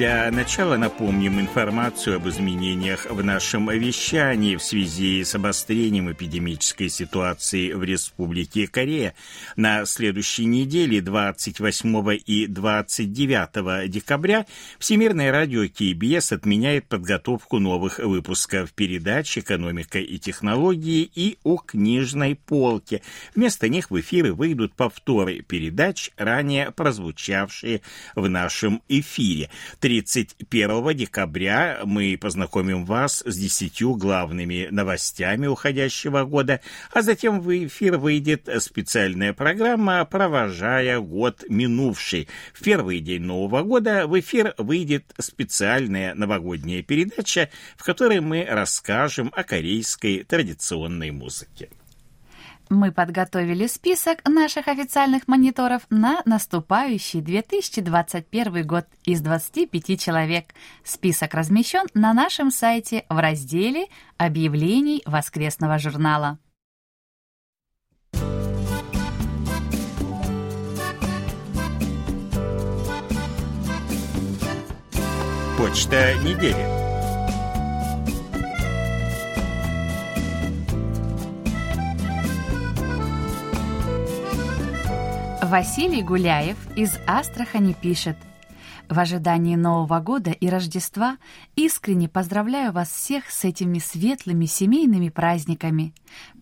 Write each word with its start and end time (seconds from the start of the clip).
Для 0.00 0.30
начала 0.30 0.78
напомним 0.78 1.40
информацию 1.40 2.16
об 2.16 2.26
изменениях 2.26 3.04
в 3.10 3.22
нашем 3.22 3.68
вещании 3.68 4.56
в 4.56 4.62
связи 4.62 5.22
с 5.22 5.34
обострением 5.34 6.10
эпидемической 6.10 6.88
ситуации 6.88 7.74
в 7.74 7.84
Республике 7.84 8.66
Корея. 8.66 9.14
На 9.56 9.84
следующей 9.84 10.46
неделе, 10.46 11.02
28 11.02 12.18
и 12.24 12.46
29 12.46 13.90
декабря, 13.90 14.46
Всемирное 14.78 15.30
радио 15.30 15.68
КБС 15.68 16.32
отменяет 16.32 16.86
подготовку 16.86 17.58
новых 17.58 17.98
выпусков 17.98 18.72
передач 18.72 19.36
«Экономика 19.36 19.98
и 19.98 20.18
технологии» 20.18 21.10
и 21.14 21.36
«У 21.44 21.58
книжной 21.58 22.36
полке». 22.36 23.02
Вместо 23.34 23.68
них 23.68 23.90
в 23.90 24.00
эфиры 24.00 24.32
выйдут 24.32 24.72
повторы 24.72 25.42
передач, 25.42 26.10
ранее 26.16 26.70
прозвучавшие 26.70 27.82
в 28.14 28.26
нашем 28.30 28.80
эфире. 28.88 29.50
31 29.90 30.96
декабря 30.96 31.80
мы 31.84 32.16
познакомим 32.16 32.84
вас 32.84 33.24
с 33.26 33.36
десятью 33.36 33.96
главными 33.96 34.68
новостями 34.70 35.48
уходящего 35.48 36.22
года, 36.22 36.60
а 36.92 37.02
затем 37.02 37.40
в 37.40 37.66
эфир 37.66 37.98
выйдет 37.98 38.48
специальная 38.60 39.32
программа 39.32 40.04
«Провожая 40.04 41.00
год 41.00 41.42
минувший». 41.48 42.28
В 42.54 42.62
первый 42.62 43.00
день 43.00 43.22
Нового 43.22 43.64
года 43.64 44.06
в 44.06 44.16
эфир 44.20 44.54
выйдет 44.58 45.12
специальная 45.18 46.14
новогодняя 46.14 46.84
передача, 46.84 47.50
в 47.76 47.82
которой 47.82 48.20
мы 48.20 48.46
расскажем 48.48 49.32
о 49.34 49.42
корейской 49.42 50.22
традиционной 50.22 51.10
музыке. 51.10 51.68
Мы 52.70 52.92
подготовили 52.92 53.66
список 53.66 54.26
наших 54.28 54.68
официальных 54.68 55.26
мониторов 55.26 55.82
на 55.90 56.22
наступающий 56.24 57.20
2021 57.20 58.64
год 58.64 58.86
из 59.04 59.20
25 59.20 60.00
человек. 60.00 60.54
Список 60.84 61.34
размещен 61.34 61.86
на 61.94 62.14
нашем 62.14 62.52
сайте 62.52 63.04
в 63.08 63.18
разделе 63.18 63.88
«Объявлений 64.18 65.02
воскресного 65.04 65.80
журнала». 65.80 66.38
Почта 75.58 76.14
недели. 76.22 76.79
Василий 85.50 86.00
Гуляев 86.00 86.56
из 86.76 86.96
Астрахани 87.08 87.72
пишет. 87.72 88.16
В 88.88 88.96
ожидании 88.96 89.56
Нового 89.56 89.98
года 89.98 90.30
и 90.30 90.48
Рождества 90.48 91.16
искренне 91.56 92.08
поздравляю 92.08 92.70
вас 92.70 92.88
всех 92.88 93.28
с 93.32 93.44
этими 93.44 93.80
светлыми 93.80 94.44
семейными 94.46 95.08
праздниками. 95.08 95.92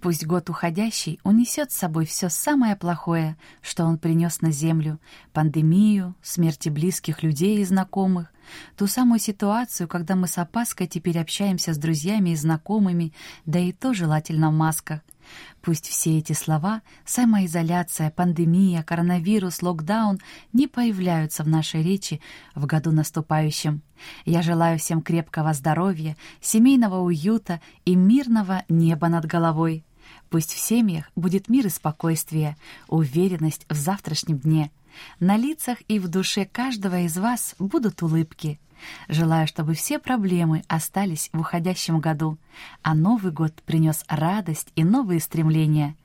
Пусть 0.02 0.26
год 0.26 0.50
уходящий 0.50 1.20
унесет 1.24 1.72
с 1.72 1.76
собой 1.76 2.04
все 2.04 2.28
самое 2.28 2.76
плохое, 2.76 3.38
что 3.62 3.86
он 3.86 3.96
принес 3.96 4.42
на 4.42 4.50
землю— 4.50 5.00
пандемию, 5.32 6.14
смерти 6.20 6.68
близких 6.68 7.22
людей 7.22 7.60
и 7.60 7.64
знакомых, 7.64 8.30
ту 8.76 8.86
самую 8.86 9.20
ситуацию, 9.20 9.88
когда 9.88 10.16
мы 10.16 10.26
с 10.26 10.36
опаской 10.36 10.86
теперь 10.86 11.18
общаемся 11.18 11.72
с 11.72 11.78
друзьями 11.78 12.30
и 12.30 12.36
знакомыми, 12.36 13.14
да 13.46 13.58
и 13.58 13.72
то 13.72 13.94
желательно 13.94 14.50
в 14.50 14.52
масках— 14.52 15.00
Пусть 15.60 15.86
все 15.86 16.18
эти 16.18 16.32
слова— 16.32 16.82
самоизоляция, 17.04 18.10
пандемия, 18.10 18.82
коронавирус, 18.82 19.62
локдаун— 19.62 20.18
не 20.52 20.66
появляются 20.66 21.42
в 21.42 21.48
нашей 21.48 21.82
речи 21.82 22.20
в 22.54 22.66
году 22.66 22.92
наступающем. 22.92 23.82
Я 24.24 24.42
желаю 24.42 24.78
всем 24.78 25.02
крепкого 25.02 25.52
здоровья, 25.54 26.16
семейного 26.40 27.00
уюта 27.00 27.60
и 27.84 27.96
мирного 27.96 28.64
неба 28.68 29.08
над 29.08 29.26
головой. 29.26 29.84
Пусть 30.30 30.52
в 30.52 30.58
семьях 30.58 31.10
будет 31.16 31.48
мир 31.48 31.66
и 31.66 31.70
спокойствие, 31.70 32.56
уверенность 32.86 33.66
в 33.68 33.74
завтрашнем 33.74 34.38
дне. 34.38 34.70
На 35.20 35.36
лицах 35.36 35.78
и 35.88 35.98
в 35.98 36.08
душе 36.08 36.44
каждого 36.44 37.00
из 37.00 37.16
вас 37.18 37.54
будут 37.58 38.02
улыбки— 38.02 38.60
Желаю, 39.08 39.46
чтобы 39.46 39.74
все 39.74 39.98
проблемы 39.98 40.62
остались 40.68 41.30
в 41.32 41.40
уходящем 41.40 42.00
году, 42.00 42.38
а 42.82 42.94
Новый 42.94 43.32
год 43.32 43.54
принес 43.62 44.04
радость 44.08 44.72
и 44.76 44.84
новые 44.84 45.20
стремления. 45.20 45.96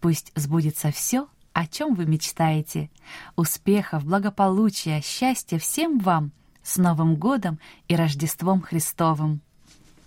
Пусть 0.00 0.32
сбудется 0.34 0.90
все, 0.90 1.28
о 1.52 1.66
чем 1.66 1.94
вы 1.94 2.06
мечтаете. 2.06 2.90
Успехов, 3.34 4.04
благополучия, 4.04 5.00
счастья 5.02 5.58
всем 5.58 5.98
вам! 5.98 6.32
С 6.62 6.76
Новым 6.78 7.14
годом 7.14 7.60
и 7.88 7.94
Рождеством 7.94 8.60
Христовым! 8.60 9.40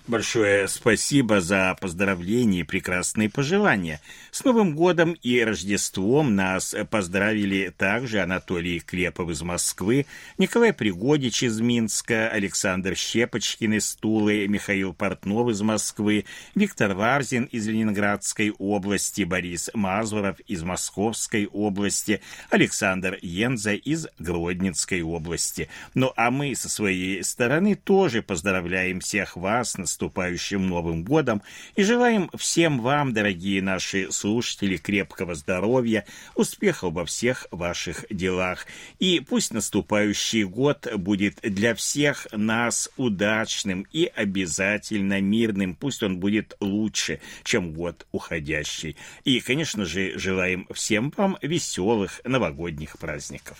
Большое 0.10 0.68
спасибо 0.68 1.40
за 1.40 1.78
поздравления 1.80 2.62
и 2.62 2.64
прекрасные 2.64 3.30
пожелания. 3.30 4.02
С 4.32 4.44
Новым 4.44 4.76
годом 4.76 5.14
и 5.14 5.40
Рождеством 5.40 6.36
нас 6.36 6.76
поздравили 6.90 7.72
также 7.78 8.20
Анатолий 8.20 8.80
Клепов 8.80 9.30
из 9.30 9.44
Москвы, 9.44 10.08
Николай 10.40 10.74
Пригодич 10.74 11.44
из 11.44 11.60
Минска, 11.60 12.28
Александр 12.28 12.96
Щепочкин 12.96 13.74
из 13.74 13.94
Тулы, 13.94 14.48
Михаил 14.48 14.94
Портнов 14.94 15.50
из 15.50 15.62
Москвы, 15.62 16.26
Виктор 16.56 16.96
Варзин 16.96 17.44
из 17.44 17.68
Ленинградской 17.68 18.50
области, 18.58 19.22
Борис 19.22 19.70
Мазуров 19.76 20.40
из 20.48 20.64
Московской 20.64 21.46
области, 21.46 22.20
Александр 22.50 23.20
Енза 23.22 23.74
из 23.74 24.08
Гродненской 24.18 25.04
области. 25.04 25.70
Ну 25.94 26.12
а 26.16 26.32
мы 26.32 26.56
со 26.56 26.68
своей 26.68 27.24
стороны 27.24 27.76
тоже 27.76 28.24
поздравляем 28.24 29.02
всех 29.02 29.38
вас 29.38 29.74
с 29.74 29.99
наступающим 30.00 30.66
Новым 30.66 31.04
годом 31.04 31.42
и 31.76 31.84
желаем 31.84 32.30
всем 32.38 32.80
вам, 32.80 33.12
дорогие 33.12 33.62
наши 33.62 34.10
слушатели, 34.12 34.78
крепкого 34.78 35.36
здоровья, 35.36 36.06
успехов 36.36 36.94
во 36.94 37.06
всех 37.06 37.48
ваших 37.52 38.06
делах. 38.10 38.66
И 39.00 39.20
пусть 39.20 39.54
наступающий 39.54 40.46
год 40.46 40.88
будет 40.96 41.40
для 41.42 41.76
всех 41.76 42.28
нас 42.32 42.90
удачным 42.96 43.86
и 43.92 44.06
обязательно 44.06 45.20
мирным. 45.20 45.76
Пусть 45.76 46.02
он 46.02 46.20
будет 46.20 46.56
лучше, 46.62 47.20
чем 47.44 47.74
год 47.74 48.08
уходящий. 48.14 48.96
И, 49.26 49.42
конечно 49.42 49.84
же, 49.84 50.18
желаем 50.18 50.66
всем 50.74 51.12
вам 51.18 51.38
веселых 51.42 52.22
новогодних 52.24 52.98
праздников. 52.98 53.58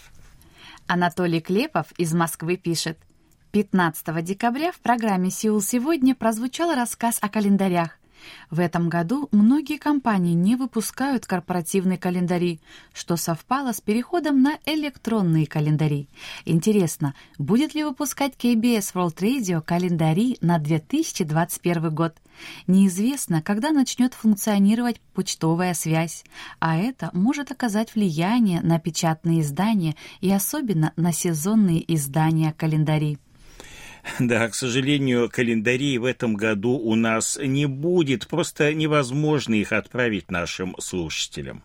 Анатолий 0.88 1.42
Клепов 1.42 1.88
из 1.98 2.14
Москвы 2.14 2.56
пишет. 2.56 2.98
15 3.52 4.24
декабря 4.24 4.72
в 4.72 4.80
программе 4.80 5.32
«Сеул 5.32 5.60
сегодня» 5.60 6.14
прозвучал 6.14 6.76
рассказ 6.76 7.18
о 7.20 7.30
календарях. 7.30 7.98
В 8.52 8.60
этом 8.60 8.90
году 8.90 9.28
многие 9.32 9.80
компании 9.80 10.34
не 10.34 10.56
выпускают 10.56 11.26
корпоративные 11.26 11.98
календари, 11.98 12.60
что 12.94 13.16
совпало 13.16 13.72
с 13.72 13.82
переходом 13.82 14.44
на 14.44 14.60
электронные 14.66 15.48
календари. 15.48 16.08
Интересно, 16.46 17.16
будет 17.40 17.74
ли 17.74 17.84
выпускать 17.84 18.36
KBS 18.36 18.94
World 18.94 19.16
Radio 19.16 19.62
календари 19.62 20.38
на 20.42 20.60
2021 20.60 21.90
год? 21.96 22.18
Неизвестно, 22.68 23.42
когда 23.42 23.72
начнет 23.72 24.14
функционировать 24.14 25.02
почтовая 25.16 25.74
связь, 25.74 26.24
а 26.60 26.78
это 26.78 27.10
может 27.14 27.52
оказать 27.52 27.96
влияние 27.96 28.62
на 28.62 28.80
печатные 28.80 29.42
издания 29.42 29.96
и 30.22 30.32
особенно 30.32 30.94
на 30.98 31.12
сезонные 31.12 31.84
издания 31.96 32.54
календарей. 32.54 33.18
Да, 34.20 34.48
к 34.50 34.56
сожалению, 34.56 35.30
календарей 35.30 35.98
в 35.98 36.06
этом 36.06 36.36
году 36.36 36.72
у 36.72 36.96
нас 36.96 37.38
не 37.42 37.66
будет. 37.66 38.28
Просто 38.28 38.74
невозможно 38.74 39.54
их 39.54 39.72
отправить 39.72 40.32
нашим 40.32 40.76
слушателям. 40.80 41.64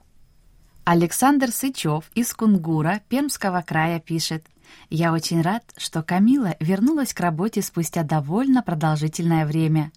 Александр 0.84 1.50
Сычев 1.50 2.04
из 2.14 2.34
Кунгура 2.34 3.00
Пермского 3.08 3.62
края 3.66 4.00
пишет. 4.00 4.44
Я 4.90 5.12
очень 5.12 5.42
рад, 5.42 5.64
что 5.76 6.02
Камила 6.02 6.56
вернулась 6.60 7.14
к 7.14 7.20
работе 7.20 7.62
спустя 7.62 8.02
довольно 8.02 8.62
продолжительное 8.62 9.46
время. 9.46 9.92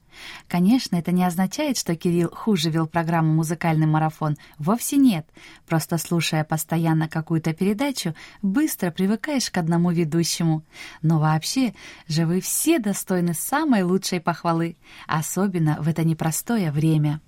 Конечно, 0.47 0.95
это 0.95 1.11
не 1.11 1.23
означает, 1.23 1.77
что 1.77 1.95
Кирилл 1.95 2.29
хуже 2.31 2.69
вел 2.69 2.87
программу 2.87 3.33
«Музыкальный 3.33 3.85
марафон». 3.85 4.37
Вовсе 4.57 4.97
нет. 4.97 5.27
Просто 5.67 5.97
слушая 5.97 6.43
постоянно 6.43 7.07
какую-то 7.07 7.53
передачу, 7.53 8.15
быстро 8.41 8.91
привыкаешь 8.91 9.51
к 9.51 9.57
одному 9.57 9.91
ведущему. 9.91 10.63
Но 11.01 11.19
вообще 11.19 11.73
же 12.07 12.25
вы 12.25 12.41
все 12.41 12.79
достойны 12.79 13.33
самой 13.33 13.83
лучшей 13.83 14.19
похвалы, 14.19 14.77
особенно 15.07 15.77
в 15.81 15.87
это 15.87 16.03
непростое 16.03 16.71
время. 16.71 17.21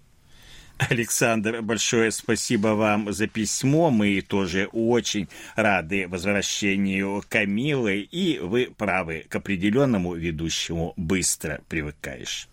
Александр, 0.79 1.61
большое 1.61 2.09
спасибо 2.09 2.69
вам 2.69 3.11
за 3.11 3.27
письмо. 3.27 3.91
Мы 3.91 4.21
тоже 4.21 4.69
очень 4.71 5.27
рады 5.55 6.07
возвращению 6.07 7.21
Камилы, 7.27 7.99
и 7.99 8.39
вы 8.39 8.73
правы, 8.75 9.25
к 9.27 9.35
определенному 9.35 10.15
ведущему 10.15 10.93
быстро 10.95 11.61
привыкаешь. 11.67 12.47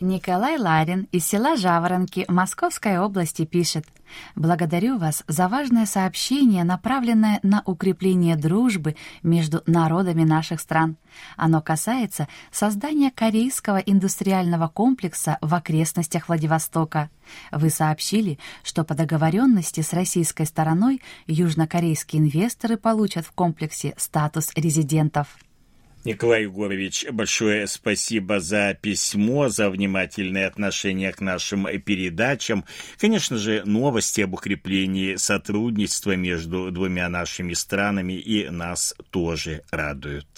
Николай 0.00 0.58
Ларин 0.58 1.08
из 1.10 1.26
села 1.26 1.56
Жаворонки 1.56 2.26
Московской 2.28 2.98
области 2.98 3.46
пишет 3.46 3.86
«Благодарю 4.34 4.98
вас 4.98 5.24
за 5.26 5.48
важное 5.48 5.86
сообщение, 5.86 6.64
направленное 6.64 7.40
на 7.42 7.62
укрепление 7.64 8.36
дружбы 8.36 8.94
между 9.22 9.62
народами 9.64 10.22
наших 10.22 10.60
стран. 10.60 10.98
Оно 11.38 11.62
касается 11.62 12.28
создания 12.52 13.10
корейского 13.10 13.78
индустриального 13.78 14.68
комплекса 14.68 15.38
в 15.40 15.54
окрестностях 15.54 16.28
Владивостока. 16.28 17.08
Вы 17.50 17.70
сообщили, 17.70 18.38
что 18.62 18.84
по 18.84 18.94
договоренности 18.94 19.80
с 19.80 19.94
российской 19.94 20.44
стороной 20.44 21.00
южнокорейские 21.26 22.20
инвесторы 22.20 22.76
получат 22.76 23.24
в 23.24 23.32
комплексе 23.32 23.94
статус 23.96 24.52
резидентов». 24.56 25.38
Николай 26.06 26.42
Егорович, 26.42 27.04
большое 27.10 27.66
спасибо 27.66 28.38
за 28.38 28.78
письмо, 28.80 29.48
за 29.48 29.68
внимательное 29.68 30.46
отношение 30.46 31.12
к 31.12 31.20
нашим 31.20 31.66
передачам. 31.80 32.64
Конечно 32.96 33.36
же, 33.36 33.64
новости 33.64 34.20
об 34.20 34.34
укреплении 34.34 35.16
сотрудничества 35.16 36.14
между 36.14 36.70
двумя 36.70 37.08
нашими 37.08 37.54
странами 37.54 38.12
и 38.12 38.48
нас 38.48 38.94
тоже 39.10 39.62
радуют. 39.72 40.28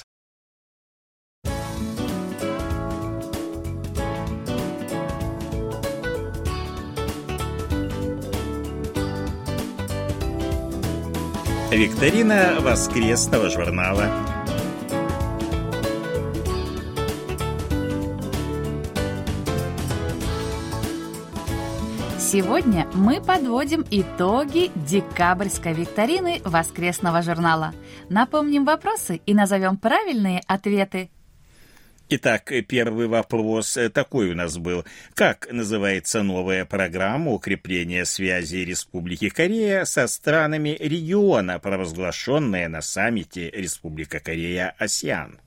Викторина 11.70 12.56
воскресного 12.62 13.50
журнала. 13.50 14.37
Сегодня 22.30 22.86
мы 22.92 23.22
подводим 23.22 23.86
итоги 23.90 24.70
декабрьской 24.74 25.72
викторины 25.72 26.42
воскресного 26.44 27.22
журнала. 27.22 27.72
Напомним 28.10 28.66
вопросы 28.66 29.22
и 29.24 29.32
назовем 29.32 29.78
правильные 29.78 30.42
ответы. 30.46 31.08
Итак, 32.10 32.52
первый 32.68 33.06
вопрос 33.06 33.78
такой 33.94 34.32
у 34.32 34.34
нас 34.34 34.58
был. 34.58 34.84
Как 35.14 35.50
называется 35.50 36.22
новая 36.22 36.66
программа 36.66 37.32
укрепления 37.32 38.04
связи 38.04 38.56
Республики 38.56 39.30
Корея 39.30 39.86
со 39.86 40.06
странами 40.06 40.76
региона, 40.78 41.58
провозглашенная 41.58 42.68
на 42.68 42.82
саммите 42.82 43.48
Республика 43.52 44.20
Корея 44.20 44.74
«Асиан»? 44.78 45.40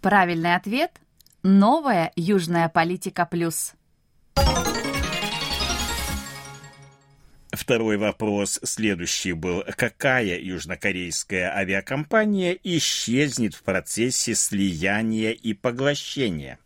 Правильный 0.00 0.54
ответ– 0.54 0.92
новая 1.42 2.12
южная 2.16 2.70
политика 2.70 3.26
плюс. 3.26 3.74
Второй 7.52 7.98
вопрос 7.98 8.58
следующий 8.62 9.34
был. 9.34 9.62
Какая 9.76 10.40
южнокорейская 10.40 11.54
авиакомпания 11.54 12.58
исчезнет 12.64 13.54
в 13.54 13.62
процессе 13.62 14.34
слияния 14.34 15.32
и 15.32 15.52
поглощения? 15.52 16.58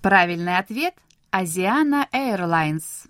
Правильный 0.00 0.58
ответ– 0.58 0.94
Asiana 1.32 2.06
Airlines. 2.12 3.08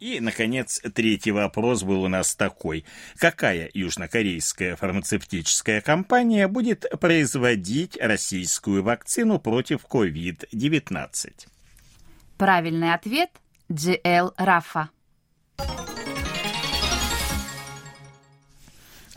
И, 0.00 0.20
наконец, 0.20 0.82
третий 0.94 1.30
вопрос 1.30 1.82
был 1.82 2.02
у 2.02 2.08
нас 2.08 2.34
такой. 2.34 2.84
Какая 3.16 3.70
южнокорейская 3.72 4.76
фармацевтическая 4.76 5.80
компания 5.80 6.46
будет 6.46 6.84
производить 7.00 7.96
российскую 7.98 8.82
вакцину 8.82 9.38
против 9.38 9.86
COVID-19? 9.86 11.46
Правильный 12.36 12.92
ответ– 12.92 13.30
GL 13.70 14.34
Рафа. 14.36 14.90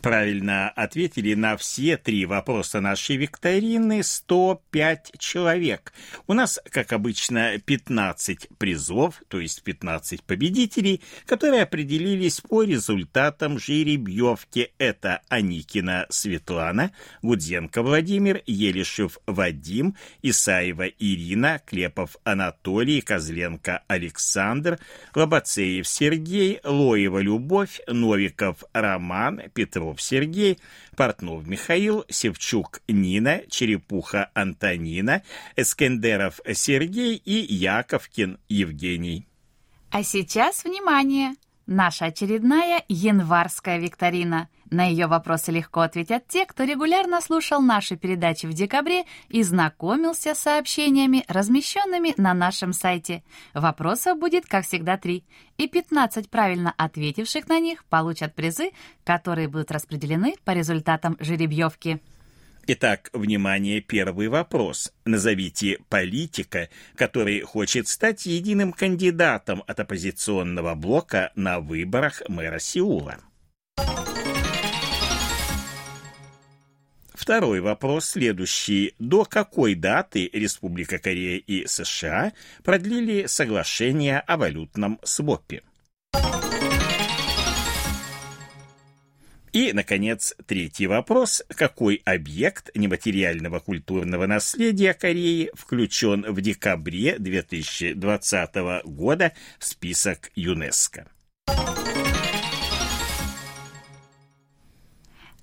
Правильно 0.08 0.70
ответили 0.70 1.34
на 1.34 1.58
все 1.58 1.98
три 1.98 2.26
вопроса 2.26 2.80
нашей 2.80 3.18
викторины 3.18 4.04
105 4.04 5.12
человек. 5.20 5.92
У 6.28 6.34
нас, 6.34 6.62
как 6.72 6.94
обычно, 6.94 7.60
15 7.60 8.48
призов, 8.58 9.22
то 9.28 9.42
есть 9.42 9.64
15 9.64 10.24
победителей, 10.24 11.02
которые 11.26 11.64
определились 11.64 12.40
по 12.40 12.64
результатам 12.64 13.60
жеребьевки. 13.60 14.72
Это 14.78 15.24
Аникина 15.28 16.06
Светлана, 16.10 16.94
Гудзенко 17.22 17.84
Владимир, 17.84 18.42
Елишев 18.46 19.18
Вадим, 19.28 19.98
Исаева 20.22 20.88
Ирина, 20.88 21.60
Клепов 21.66 22.16
Анатолий, 22.24 23.02
Козленко 23.02 23.84
Александр, 23.90 24.80
Лобацеев 25.14 25.86
Сергей, 25.86 26.62
Лоева 26.64 27.20
Любовь, 27.20 27.82
Новиков 27.88 28.64
Роман, 28.72 29.42
Петров 29.54 29.97
Петров 29.98 30.02
Сергей, 30.02 30.60
Портнов 30.96 31.48
Михаил, 31.48 32.06
Севчук 32.10 32.82
Нина, 32.88 33.42
Черепуха 33.50 34.30
Антонина, 34.34 35.24
Эскендеров 35.56 36.40
Сергей 36.54 37.16
и 37.16 37.54
Яковкин 37.54 38.40
Евгений. 38.50 39.28
А 39.92 40.04
сейчас 40.04 40.64
внимание! 40.64 41.36
Наша 41.66 42.06
очередная 42.06 42.84
январская 42.88 43.78
викторина. 43.78 44.48
На 44.70 44.86
ее 44.86 45.08
вопросы 45.08 45.52
легко 45.52 45.82
ответят 45.82 46.28
те, 46.28 46.46
кто 46.46 46.66
регулярно 46.66 47.22
слушал 47.22 47.62
наши 47.62 47.96
передачи 47.96 48.46
в 48.48 48.54
декабре 48.54 49.04
и 49.30 49.42
знакомился 49.42 50.36
с 50.36 50.40
сообщениями, 50.40 51.24
размещенными 51.30 52.14
на 52.18 52.34
нашем 52.34 52.74
сайте. 52.74 53.24
Вопросов 53.54 54.20
будет, 54.20 54.46
как 54.46 54.66
всегда, 54.66 54.98
три. 54.98 55.24
И 55.58 55.68
15 55.68 56.30
правильно 56.30 56.74
ответивших 56.78 57.48
на 57.48 57.60
них 57.60 57.86
получат 57.86 58.36
призы, 58.36 58.72
которые 59.06 59.48
будут 59.48 59.72
распределены 59.72 60.36
по 60.44 60.52
результатам 60.52 61.16
жеребьевки. 61.20 62.02
Итак, 62.70 63.10
внимание, 63.14 63.80
первый 63.80 64.28
вопрос. 64.28 64.92
Назовите 65.06 65.80
политика, 65.88 66.68
который 66.96 67.40
хочет 67.40 67.88
стать 67.88 68.26
единым 68.26 68.74
кандидатом 68.74 69.64
от 69.66 69.80
оппозиционного 69.80 70.76
блока 70.76 71.32
на 71.36 71.62
выборах 71.62 72.22
мэра 72.28 72.60
Сеула. 72.60 73.20
Второй 77.28 77.60
вопрос 77.60 78.12
следующий. 78.12 78.94
До 79.00 79.26
какой 79.26 79.76
даты 79.76 80.30
Республика 80.32 80.98
Корея 80.98 81.38
и 81.38 81.68
США 81.68 82.32
продлили 82.64 83.26
соглашение 83.26 84.22
о 84.22 84.38
валютном 84.38 84.98
свопе? 85.04 85.62
И, 89.52 89.74
наконец, 89.74 90.36
третий 90.46 90.88
вопрос. 90.88 91.44
Какой 91.50 92.02
объект 92.06 92.74
нематериального 92.76 93.60
культурного 93.60 94.26
наследия 94.26 94.94
Кореи 94.94 95.52
включен 95.54 96.22
в 96.30 96.40
декабре 96.40 97.20
2020 97.20 98.56
года 98.86 99.34
в 99.60 99.66
список 99.66 100.32
ЮНЕСКО? 100.36 101.08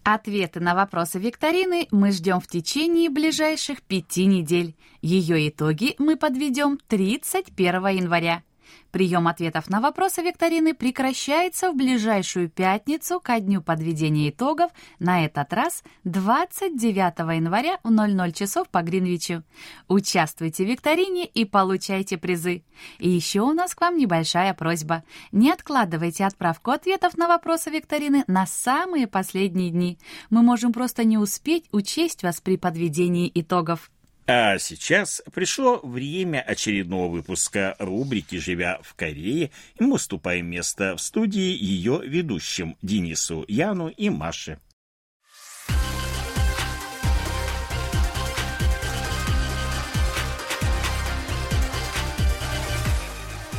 Ответы 0.05 0.61
на 0.61 0.75
вопросы 0.75 1.19
викторины 1.19 1.89
мы 1.91 2.13
ждем 2.13 2.39
в 2.39 2.47
течение 2.47 3.09
ближайших 3.09 3.81
пяти 3.81 4.27
недель. 4.27 4.77
Ее 5.01 5.49
итоги 5.49 5.95
мы 5.97 6.17
подведем 6.17 6.79
31 6.89 7.87
января. 7.87 8.43
Прием 8.91 9.27
ответов 9.27 9.69
на 9.69 9.81
вопросы 9.81 10.23
викторины 10.23 10.73
прекращается 10.73 11.73
в 11.73 11.75
ближайшую 11.75 12.49
пятницу 12.49 13.19
ко 13.21 13.41
дню 13.41 13.61
подведения 13.61 14.31
итогов, 14.31 14.71
на 14.99 15.25
этот 15.25 15.53
раз 15.53 15.83
29 16.05 17.37
января 17.37 17.81
в 17.83 17.91
00 17.91 18.33
часов 18.33 18.69
по 18.69 18.83
Гринвичу. 18.83 19.43
Участвуйте 19.89 20.65
в 20.65 20.69
викторине 20.69 21.27
и 21.27 21.45
получайте 21.45 22.19
призы. 22.19 22.63
И 22.99 23.09
еще 23.09 23.41
у 23.41 23.53
нас 23.53 23.75
к 23.75 23.81
вам 23.81 23.97
небольшая 23.97 24.55
просьба. 24.55 25.03
Не 25.33 25.51
откладывайте 25.51 26.25
отправку 26.25 26.71
ответов 26.71 27.17
на 27.17 27.27
вопросы 27.27 27.71
викторины 27.71 28.25
на 28.27 28.47
самые 28.47 29.07
последние 29.07 29.71
дни. 29.71 29.99
Мы 30.31 30.43
можем 30.43 30.73
просто 30.73 31.05
не 31.05 31.19
успеть 31.19 31.67
учесть 31.73 32.23
вас 32.23 32.41
при 32.41 32.57
подведении 32.57 33.31
итогов. 33.35 33.91
А 34.27 34.59
сейчас 34.59 35.23
пришло 35.35 35.81
время 35.83 36.41
очередного 36.41 37.11
выпуска 37.11 37.77
рубрики 37.79 38.37
«Живя 38.37 38.81
в 38.83 38.95
Корее», 38.95 39.51
и 39.79 39.83
мы 39.83 39.97
уступаем 39.97 40.47
место 40.47 40.97
в 40.97 41.03
студии 41.03 41.55
ее 41.63 42.01
ведущим 42.03 42.77
Денису, 42.81 43.45
Яну 43.49 43.89
и 43.89 44.09
Маше. 44.09 44.59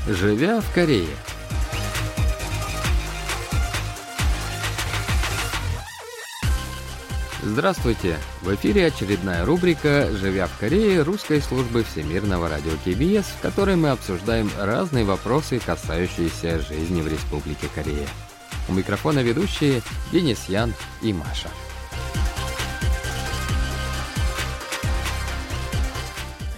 Живя 0.07 0.62
в 0.62 0.74
Корее– 0.74 1.15
Здравствуйте! 7.45 8.17
В 8.41 8.55
эфире 8.55 8.87
очередная 8.87 9.45
рубрика 9.45 10.07
«Живя 10.13 10.47
в 10.47 10.57
Корее» 10.57 11.03
русской 11.03 11.39
службы 11.39 11.83
Всемирного 11.83 12.49
радио 12.49 12.71
КБС, 12.83 13.27
в 13.27 13.41
которой 13.41 13.75
мы 13.75 13.89
обсуждаем 13.89 14.49
разные 14.59 15.05
вопросы, 15.05 15.59
касающиеся 15.63 16.57
жизни 16.57 17.03
в 17.03 17.07
Республике 17.07 17.67
Корея. 17.75 18.07
У 18.67 18.73
микрофона 18.73 19.19
ведущие 19.19 19.83
Денис 20.11 20.49
Ян 20.49 20.73
и 21.03 21.13
Маша. 21.13 21.49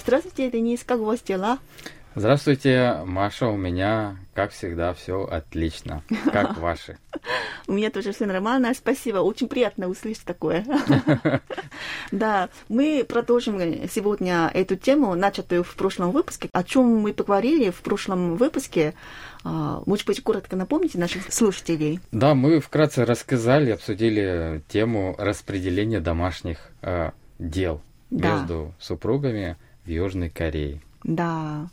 Здравствуйте, 0.04 0.50
Денис, 0.50 0.86
как 0.86 1.02
у 1.02 1.04
вас 1.04 1.22
дела? 1.22 1.60
Здравствуйте, 2.16 3.02
Маша, 3.06 3.48
у 3.48 3.58
меня, 3.58 4.16
как 4.34 4.52
всегда, 4.52 4.94
все 4.94 5.26
отлично. 5.26 6.02
Как 6.32 6.58
ваши? 6.60 6.98
У 7.68 7.74
меня 7.74 7.90
тоже 7.90 8.14
все 8.14 8.26
нормально, 8.26 8.74
спасибо. 8.74 9.18
Очень 9.18 9.48
приятно 9.48 9.88
услышать 9.88 10.24
такое. 10.24 10.66
Да, 12.12 12.50
мы 12.70 13.06
продолжим 13.08 13.60
сегодня 13.90 14.50
эту 14.54 14.78
тему, 14.78 15.14
начатую 15.16 15.64
в 15.64 15.76
прошлом 15.76 16.12
выпуске. 16.12 16.50
О 16.54 16.64
чем 16.64 16.86
мы 17.02 17.14
поговорили 17.14 17.70
в 17.70 17.82
прошлом 17.82 18.36
выпуске? 18.36 18.94
А, 19.44 19.84
может 19.86 20.08
быть, 20.08 20.24
коротко 20.24 20.56
напомните 20.56 20.98
наших 20.98 21.32
слушателей? 21.32 22.00
Да, 22.12 22.34
мы 22.34 22.60
вкратце 22.60 23.06
рассказали, 23.06 23.72
обсудили 23.72 24.64
тему 24.70 25.16
распределения 25.18 26.00
домашних 26.00 26.58
э, 26.82 27.12
дел 27.40 27.82
между 28.10 28.74
супругами 28.80 29.58
в 29.86 29.90
Южной 29.90 30.30
Корее. 30.30 30.82
Да. 31.04 31.70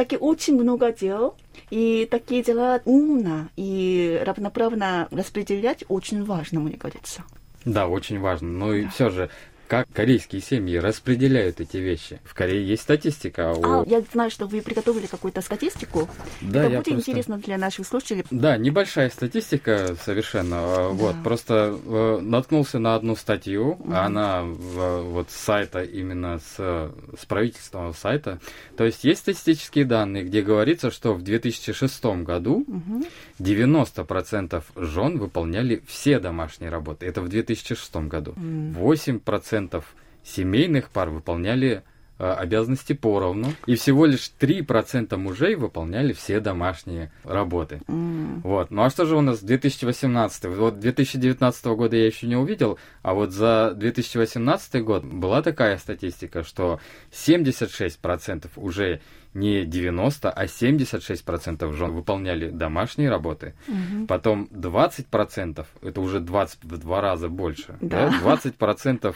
Таки 0.00 0.16
очень 0.16 0.54
много 0.54 0.92
дел, 0.92 1.34
и 1.68 2.08
такие 2.10 2.42
дела 2.42 2.80
умно 2.86 3.50
и 3.54 4.18
равноправно 4.24 5.08
распределять 5.10 5.84
очень 5.88 6.24
важно, 6.24 6.60
мне 6.60 6.78
кажется. 6.78 7.22
Да, 7.66 7.86
очень 7.86 8.18
важно. 8.18 8.48
Но 8.48 8.70
да. 8.70 8.78
и 8.78 8.86
все 8.86 9.10
же 9.10 9.28
как 9.70 9.86
корейские 9.92 10.42
семьи 10.42 10.78
распределяют 10.78 11.60
эти 11.60 11.76
вещи. 11.76 12.20
В 12.24 12.34
Корее 12.34 12.66
есть 12.66 12.82
статистика. 12.82 13.52
О... 13.52 13.82
А, 13.82 13.84
я 13.86 14.02
знаю, 14.12 14.28
что 14.28 14.46
вы 14.46 14.62
приготовили 14.62 15.06
какую-то 15.06 15.42
статистику. 15.42 16.08
Да, 16.40 16.64
Это 16.64 16.70
будет 16.70 16.84
просто... 16.86 17.10
интересно 17.12 17.38
для 17.38 17.56
наших 17.56 17.86
слушателей. 17.86 18.24
Да, 18.32 18.56
небольшая 18.56 19.10
статистика 19.10 19.94
совершенно. 20.04 20.56
А, 20.58 20.76
да. 20.76 20.88
Вот, 20.88 21.22
просто 21.22 21.78
э, 21.84 22.18
наткнулся 22.20 22.80
на 22.80 22.96
одну 22.96 23.14
статью, 23.14 23.74
угу. 23.74 23.94
она 23.94 24.42
в, 24.42 25.02
вот 25.02 25.30
с 25.30 25.36
сайта, 25.36 25.84
именно 25.84 26.40
с, 26.40 26.56
с 26.56 27.24
правительственного 27.26 27.92
сайта. 27.92 28.40
То 28.76 28.84
есть 28.84 29.04
есть 29.04 29.20
статистические 29.20 29.84
данные, 29.84 30.24
где 30.24 30.42
говорится, 30.42 30.90
что 30.90 31.14
в 31.14 31.22
2006 31.22 32.04
году 32.24 32.64
угу. 32.66 33.04
90% 33.38 34.64
жен 34.74 35.18
выполняли 35.18 35.80
все 35.86 36.18
домашние 36.18 36.72
работы. 36.72 37.06
Это 37.06 37.22
в 37.22 37.28
2006 37.28 37.94
году. 38.08 38.32
Угу. 38.32 38.92
8% 38.92 39.59
процентов 39.60 39.94
семейных 40.22 40.90
пар 40.90 41.10
выполняли 41.10 41.82
э, 42.18 42.30
обязанности 42.30 42.92
поровну, 42.92 43.52
и 43.66 43.74
всего 43.74 44.06
лишь 44.06 44.30
3% 44.38 45.16
мужей 45.16 45.54
выполняли 45.54 46.12
все 46.12 46.40
домашние 46.40 47.10
работы. 47.24 47.80
Mm. 47.86 48.40
Вот. 48.42 48.70
Ну 48.70 48.82
а 48.82 48.90
что 48.90 49.06
же 49.06 49.16
у 49.16 49.20
нас 49.20 49.40
2018? 49.40 50.44
Вот 50.56 50.78
2019 50.78 51.66
года 51.66 51.96
я 51.96 52.06
еще 52.06 52.26
не 52.26 52.36
увидел, 52.36 52.78
а 53.02 53.14
вот 53.14 53.32
за 53.32 53.72
2018 53.74 54.82
год 54.84 55.04
была 55.04 55.42
такая 55.42 55.78
статистика, 55.78 56.42
что 56.42 56.80
76% 57.12 58.50
уже 58.56 59.00
не 59.32 59.64
90, 59.64 60.30
а 60.30 60.44
76% 60.44 61.72
жен 61.74 61.92
выполняли 61.92 62.50
домашние 62.50 63.10
работы. 63.10 63.54
Угу. 63.68 64.06
Потом 64.06 64.48
20%, 64.52 65.66
это 65.82 66.00
уже 66.00 66.20
20 66.20 66.64
в 66.64 66.78
два 66.78 67.00
раза 67.00 67.28
больше, 67.28 67.76
да. 67.80 68.10
Да? 68.10 68.36
20% 68.36 69.08
а, 69.08 69.12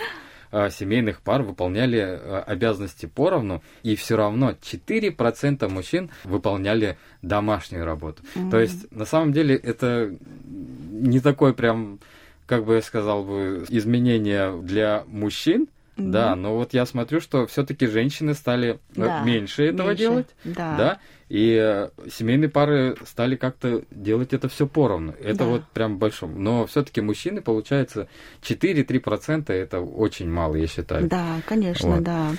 семейных 0.70 1.20
пар 1.20 1.42
выполняли 1.42 1.98
а, 2.00 2.44
обязанности 2.46 3.06
поровну, 3.06 3.62
и 3.82 3.96
все 3.96 4.16
равно 4.16 4.52
4% 4.52 5.68
мужчин 5.68 6.10
выполняли 6.24 6.96
домашнюю 7.22 7.84
работу. 7.84 8.22
Mm-hmm. 8.34 8.50
То 8.50 8.60
есть, 8.60 8.92
на 8.92 9.04
самом 9.04 9.32
деле, 9.32 9.56
это 9.56 10.14
не 10.44 11.20
такой 11.20 11.54
прям, 11.54 11.98
как 12.46 12.64
бы 12.64 12.74
я 12.74 12.82
сказал 12.82 13.24
бы, 13.24 13.64
изменение 13.68 14.60
для 14.60 15.04
мужчин, 15.06 15.68
Mm-hmm. 15.96 16.10
Да, 16.10 16.34
но 16.34 16.56
вот 16.56 16.74
я 16.74 16.86
смотрю, 16.86 17.20
что 17.20 17.46
все-таки 17.46 17.86
женщины 17.86 18.34
стали 18.34 18.70
э, 18.70 18.76
да, 18.96 19.22
меньше 19.22 19.66
этого 19.66 19.90
меньше. 19.90 20.02
делать, 20.02 20.26
да. 20.42 20.76
да, 20.76 20.98
и 21.28 21.58
э, 21.60 21.90
семейные 22.10 22.48
пары 22.48 22.96
стали 23.06 23.36
как-то 23.36 23.82
делать 23.90 24.32
это 24.32 24.48
все 24.48 24.66
поровну. 24.66 25.14
Это 25.20 25.38
да. 25.38 25.44
вот 25.46 25.64
прям 25.72 25.98
большом. 25.98 26.42
Но 26.42 26.66
все-таки 26.66 27.00
мужчины, 27.00 27.40
получается, 27.40 28.08
4-3% 28.42 29.52
это 29.52 29.80
очень 29.80 30.30
мало, 30.30 30.56
я 30.56 30.66
считаю. 30.66 31.08
Да, 31.08 31.40
конечно, 31.46 31.96
вот. 31.96 32.02
да. 32.02 32.32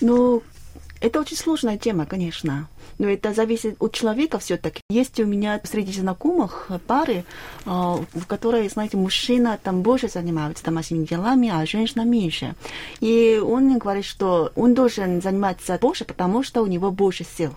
Ну, 0.00 0.42
это 1.00 1.20
очень 1.20 1.36
сложная 1.36 1.78
тема, 1.78 2.04
конечно. 2.06 2.68
Но 2.98 3.08
это 3.08 3.32
зависит 3.32 3.76
от 3.78 3.94
человека 3.94 4.38
все-таки. 4.38 4.82
Есть 4.90 5.18
у 5.18 5.24
меня 5.24 5.58
среди 5.64 5.92
знакомых 5.92 6.70
пары, 6.86 7.24
а, 7.64 7.96
в 8.12 8.26
которой, 8.26 8.68
знаете, 8.68 8.98
мужчина 8.98 9.58
там 9.62 9.80
больше 9.80 10.08
занимается 10.08 10.62
домашними 10.64 11.06
делами, 11.06 11.50
а 11.50 11.64
женщина 11.64 12.04
меньше. 12.04 12.54
И 13.00 13.40
он 13.42 13.78
говорит, 13.78 14.04
что 14.04 14.52
он 14.54 14.74
должен 14.74 15.22
заниматься 15.22 15.78
больше, 15.80 16.04
потому 16.04 16.42
что 16.42 16.62
у 16.62 16.66
него 16.66 16.90
больше 16.90 17.24
сил. 17.24 17.54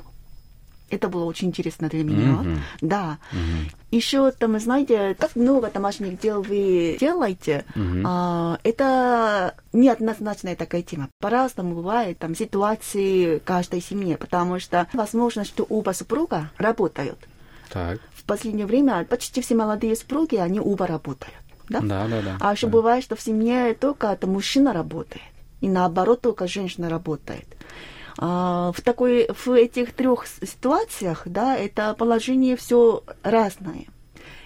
Это 0.93 1.09
было 1.09 1.25
очень 1.25 1.47
интересно 1.47 1.89
для 1.89 2.03
меня. 2.03 2.43
Mm-hmm. 2.43 2.57
Да. 2.81 3.17
Mm-hmm. 3.31 3.75
Еще 3.89 4.31
там, 4.31 4.59
знаете, 4.59 5.15
как 5.17 5.35
много 5.35 5.71
домашних 5.71 6.19
дел 6.19 6.43
вы 6.43 6.97
делаете, 7.00 7.65
mm-hmm. 7.75 8.03
а, 8.05 8.59
это 8.63 9.55
неоднозначная 9.73 10.55
такая 10.55 10.83
тема. 10.83 11.09
По-разному 11.19 11.73
бывает 11.73 12.19
там 12.19 12.35
ситуации 12.35 13.39
каждой 13.39 13.81
семьи, 13.81 14.15
потому 14.15 14.59
что 14.59 14.88
возможно, 14.93 15.45
что 15.45 15.63
оба 15.63 15.91
супруга 15.91 16.51
работают. 16.57 17.17
Так. 17.71 18.00
В 18.13 18.23
последнее 18.25 18.67
время 18.67 19.03
почти 19.05 19.41
все 19.41 19.55
молодые 19.55 19.95
супруги, 19.95 20.35
они 20.35 20.59
оба 20.59 20.85
работают. 20.85 21.33
Да, 21.69 21.79
да, 21.79 22.07
да. 22.07 22.21
да 22.21 22.38
а 22.39 22.51
еще 22.51 22.67
да. 22.67 22.73
бывает, 22.73 23.03
что 23.03 23.15
в 23.15 23.21
семье 23.21 23.73
только 23.73 24.07
это 24.07 24.27
мужчина 24.27 24.73
работает, 24.73 25.23
и 25.59 25.67
наоборот 25.67 26.21
только 26.21 26.45
женщина 26.45 26.88
работает. 26.88 27.47
А, 28.17 28.72
в 28.72 28.82
такой 28.82 29.27
в 29.34 29.51
этих 29.51 29.93
трех 29.93 30.27
ситуациях, 30.27 31.24
да, 31.25 31.55
это 31.58 31.93
положение 31.93 32.55
все 32.55 33.03
разное. 33.24 33.86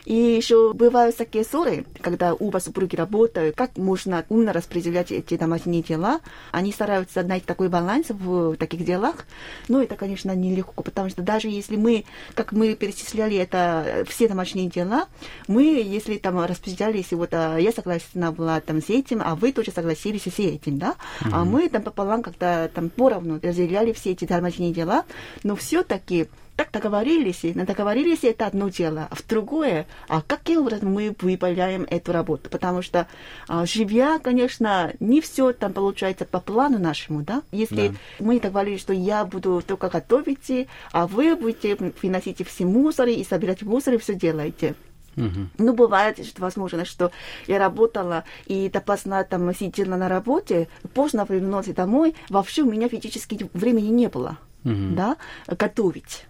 И 0.07 0.15
еще 0.15 0.71
бывают 0.71 1.17
такие 1.17 1.43
ссоры, 1.43 1.85
когда 1.99 2.33
оба 2.33 2.59
супруги 2.59 2.95
работают, 2.95 3.57
как 3.57 3.75
можно 3.75 4.23
умно 4.29 4.53
распределять 4.53 5.11
эти 5.11 5.35
домашние 5.35 5.83
дела. 5.83 6.21
Они 6.53 6.71
стараются 6.71 7.23
найти 7.23 7.45
такой 7.45 7.67
баланс 7.67 8.05
в 8.07 8.55
таких 8.55 8.85
делах. 8.85 9.25
Но 9.67 9.81
это, 9.81 9.97
конечно, 9.97 10.33
нелегко, 10.33 10.81
потому 10.81 11.09
что 11.09 11.23
даже 11.23 11.49
если 11.49 11.75
мы, 11.75 12.05
как 12.35 12.53
мы 12.53 12.75
перечисляли 12.75 13.35
это, 13.35 14.05
все 14.07 14.29
домашние 14.29 14.69
дела, 14.69 15.07
мы, 15.49 15.63
если 15.63 16.15
там 16.15 16.39
распределялись, 16.39 17.11
вот 17.11 17.33
а, 17.33 17.57
я 17.57 17.73
согласна 17.73 18.31
была 18.31 18.61
там 18.61 18.81
с 18.81 18.89
этим, 18.89 19.21
а 19.21 19.35
вы 19.35 19.51
тоже 19.51 19.71
согласились 19.71 20.23
с 20.23 20.39
этим, 20.39 20.77
да, 20.77 20.95
mm-hmm. 21.19 21.29
а 21.33 21.43
мы 21.43 21.67
там 21.67 21.83
пополам 21.83 22.23
как-то 22.23 22.71
там 22.73 22.89
поровну 22.89 23.41
разделяли 23.43 23.91
все 23.91 24.11
эти 24.11 24.23
домашние 24.23 24.71
дела, 24.71 25.03
но 25.43 25.57
все-таки 25.57 26.29
так 26.57 26.71
договорились, 26.71 27.45
и 27.45 27.53
договорились 27.53 28.23
это 28.23 28.47
одно 28.47 28.69
дело, 28.69 29.07
а 29.11 29.15
в 29.15 29.25
другое, 29.27 29.85
а 30.09 30.23
каким 30.23 30.61
образом 30.61 30.91
мы 30.91 31.15
выполняем 31.21 31.85
эту 31.87 32.11
работу, 32.11 32.49
потому 32.49 32.81
что 32.81 33.07
а, 33.47 33.65
живя, 33.67 34.17
конечно, 34.17 34.91
не 34.99 35.21
все 35.21 35.53
там 35.53 35.71
получается 35.71 36.25
по 36.25 36.39
плану 36.39 36.79
нашему, 36.79 37.21
да, 37.21 37.43
если 37.51 37.89
да. 37.89 37.93
мы 38.19 38.39
договорились, 38.39 38.81
что 38.81 38.91
я 38.91 39.23
буду 39.23 39.63
только 39.65 39.87
готовить, 39.87 40.67
а 40.91 41.05
вы 41.05 41.35
будете 41.35 41.77
выносить 42.01 42.45
все 42.47 42.65
мусоры 42.65 43.13
и 43.13 43.23
собирать 43.23 43.61
мусор 43.61 43.93
и 43.93 43.97
все 43.99 44.15
делаете. 44.15 44.73
Uh-huh. 45.15 45.47
Ну, 45.57 45.73
бывает, 45.73 46.23
что 46.25 46.41
возможно, 46.41 46.85
что 46.85 47.11
я 47.47 47.59
работала 47.59 48.23
и 48.45 48.69
допоздна 48.69 49.23
там 49.23 49.53
сидела 49.53 49.95
на 49.95 50.09
работе, 50.09 50.69
поздно 50.93 51.25
вернулась 51.27 51.67
домой, 51.67 52.15
вообще 52.29 52.63
у 52.63 52.71
меня 52.71 52.87
физически 52.87 53.49
времени 53.53 53.87
не 53.87 54.09
было, 54.09 54.37
uh-huh. 54.63 54.93
да, 54.93 55.17
готовить. 55.47 56.25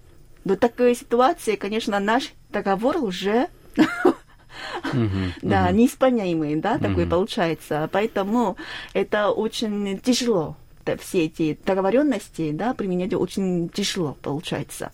Но 0.47 0.55
такой 0.55 0.95
ситуации, 0.95 1.55
конечно, 1.57 1.99
наш 1.99 2.31
договор 2.53 2.95
уже 3.03 3.49
да, 5.41 5.71
неисполняемый, 5.71 6.55
да, 6.55 6.77
такой 6.79 7.05
получается. 7.05 7.89
Поэтому 7.91 8.55
это 8.93 9.31
очень 9.31 9.99
тяжело. 9.99 10.55
Все 11.01 11.25
эти 11.25 11.59
договоренности, 11.65 12.51
да, 12.51 12.73
применять 12.73 13.13
очень 13.13 13.67
тяжело 13.67 14.15
получается. 14.21 14.89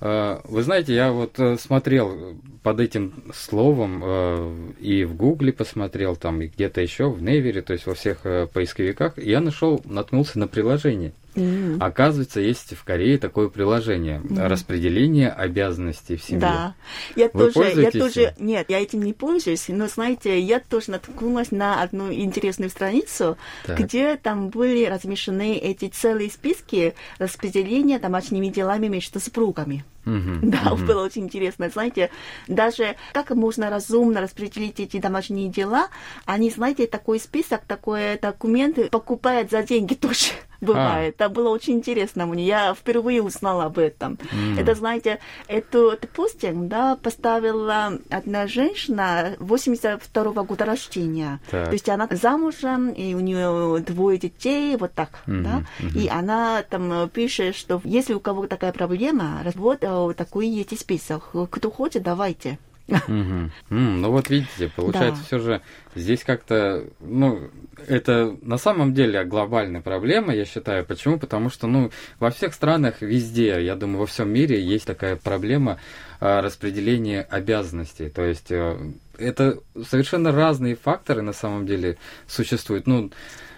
А, 0.00 0.40
вы 0.44 0.62
знаете, 0.62 0.94
я 0.94 1.12
вот 1.12 1.38
э, 1.38 1.58
смотрел 1.58 2.36
под 2.62 2.80
этим 2.80 3.12
словом 3.34 4.00
э, 4.04 4.70
и 4.80 5.04
в 5.04 5.16
Гугле 5.16 5.52
посмотрел, 5.52 6.14
там 6.14 6.40
и 6.40 6.46
где-то 6.46 6.80
еще 6.80 7.10
в 7.10 7.20
Невере, 7.20 7.62
то 7.62 7.72
есть 7.72 7.84
во 7.84 7.94
всех 7.94 8.20
э, 8.24 8.46
поисковиках, 8.46 9.18
и 9.18 9.28
я 9.28 9.40
нашел, 9.40 9.82
наткнулся 9.84 10.38
на 10.38 10.46
приложение. 10.46 11.12
Mm. 11.34 11.78
Оказывается, 11.80 12.40
есть 12.40 12.74
в 12.74 12.84
Корее 12.84 13.18
такое 13.18 13.48
приложение 13.48 14.20
mm. 14.20 14.48
распределение 14.48 15.30
обязанностей 15.30 16.16
в 16.16 16.22
семье. 16.22 16.40
Да, 16.40 16.74
я 17.16 17.30
Вы 17.32 17.50
тоже, 17.50 17.80
я 17.80 17.90
тоже, 17.90 18.34
нет, 18.38 18.66
я 18.68 18.80
этим 18.80 19.02
не 19.02 19.12
пользуюсь, 19.12 19.66
но 19.68 19.86
знаете, 19.86 20.38
я 20.40 20.60
тоже 20.60 20.90
наткнулась 20.92 21.50
на 21.50 21.82
одну 21.82 22.12
интересную 22.12 22.70
страницу, 22.70 23.36
так. 23.66 23.78
где 23.78 24.16
там 24.16 24.48
были 24.48 24.84
размещены 24.86 25.56
эти 25.56 25.88
целые 25.88 26.30
списки 26.30 26.94
распределения 27.18 27.98
домашними 27.98 28.48
делами 28.48 28.88
между 28.88 29.20
супругами. 29.20 29.84
Mm-hmm. 30.04 30.38
Да, 30.48 30.58
mm-hmm. 30.58 30.86
было 30.86 31.04
очень 31.04 31.24
интересно. 31.24 31.68
Знаете, 31.68 32.10
даже 32.46 32.96
как 33.12 33.30
можно 33.30 33.70
разумно 33.70 34.20
распределить 34.20 34.80
эти 34.80 34.98
домашние 34.98 35.48
дела, 35.48 35.88
они, 36.24 36.50
знаете, 36.50 36.86
такой 36.86 37.20
список, 37.20 37.64
такой 37.66 38.18
документ 38.18 38.90
покупают 38.90 39.50
за 39.50 39.62
деньги 39.62 39.94
тоже 40.08 40.32
бывает. 40.60 41.16
А. 41.18 41.24
Это 41.24 41.28
было 41.28 41.50
очень 41.50 41.74
интересно 41.74 42.26
мне. 42.26 42.46
Я 42.46 42.74
впервые 42.74 43.22
узнала 43.22 43.64
об 43.64 43.78
этом. 43.78 44.14
Mm. 44.14 44.60
Это, 44.60 44.74
знаете, 44.74 45.18
эту, 45.46 45.96
допустим, 46.00 46.68
да, 46.68 46.96
поставила 46.96 47.98
одна 48.10 48.46
женщина 48.46 49.36
82 49.38 50.24
-го 50.24 50.44
года 50.44 50.64
рождения. 50.64 51.40
Так. 51.50 51.66
То 51.66 51.72
есть 51.72 51.88
она 51.88 52.08
замужем, 52.10 52.90
и 52.90 53.14
у 53.14 53.20
нее 53.20 53.80
двое 53.80 54.18
детей, 54.18 54.76
вот 54.76 54.92
так, 54.94 55.22
mm-hmm. 55.26 55.42
да. 55.42 55.64
Mm-hmm. 55.80 55.98
И 55.98 56.08
она 56.08 56.62
там 56.62 57.08
пишет, 57.08 57.56
что 57.56 57.80
если 57.84 58.14
у 58.14 58.20
кого 58.20 58.46
такая 58.46 58.72
проблема, 58.72 59.40
развод, 59.44 59.78
э, 59.82 60.14
такой 60.16 60.48
есть 60.48 60.78
список. 60.78 61.30
Кто 61.50 61.70
хочет, 61.70 62.02
давайте. 62.02 62.58
Угу. 62.88 63.50
Ну 63.70 64.10
вот 64.10 64.30
видите, 64.30 64.70
получается, 64.74 65.20
да. 65.20 65.26
все 65.26 65.38
же 65.38 65.62
здесь 65.94 66.24
как-то, 66.24 66.84
ну, 67.00 67.50
это 67.86 68.36
на 68.40 68.56
самом 68.56 68.94
деле 68.94 69.24
глобальная 69.24 69.82
проблема, 69.82 70.34
я 70.34 70.44
считаю. 70.44 70.86
Почему? 70.86 71.18
Потому 71.18 71.50
что, 71.50 71.66
ну, 71.66 71.90
во 72.18 72.30
всех 72.30 72.54
странах 72.54 73.02
везде, 73.02 73.62
я 73.62 73.76
думаю, 73.76 74.00
во 74.00 74.06
всем 74.06 74.30
мире 74.30 74.62
есть 74.62 74.86
такая 74.86 75.16
проблема 75.16 75.78
а, 76.20 76.40
распределения 76.40 77.22
обязанностей. 77.22 78.08
То 78.08 78.24
есть 78.24 78.50
э, 78.50 78.76
это 79.18 79.58
совершенно 79.84 80.32
разные 80.32 80.74
факторы 80.74 81.22
на 81.22 81.32
самом 81.32 81.66
деле 81.66 81.98
существуют. 82.26 82.86
Ну, 82.86 83.10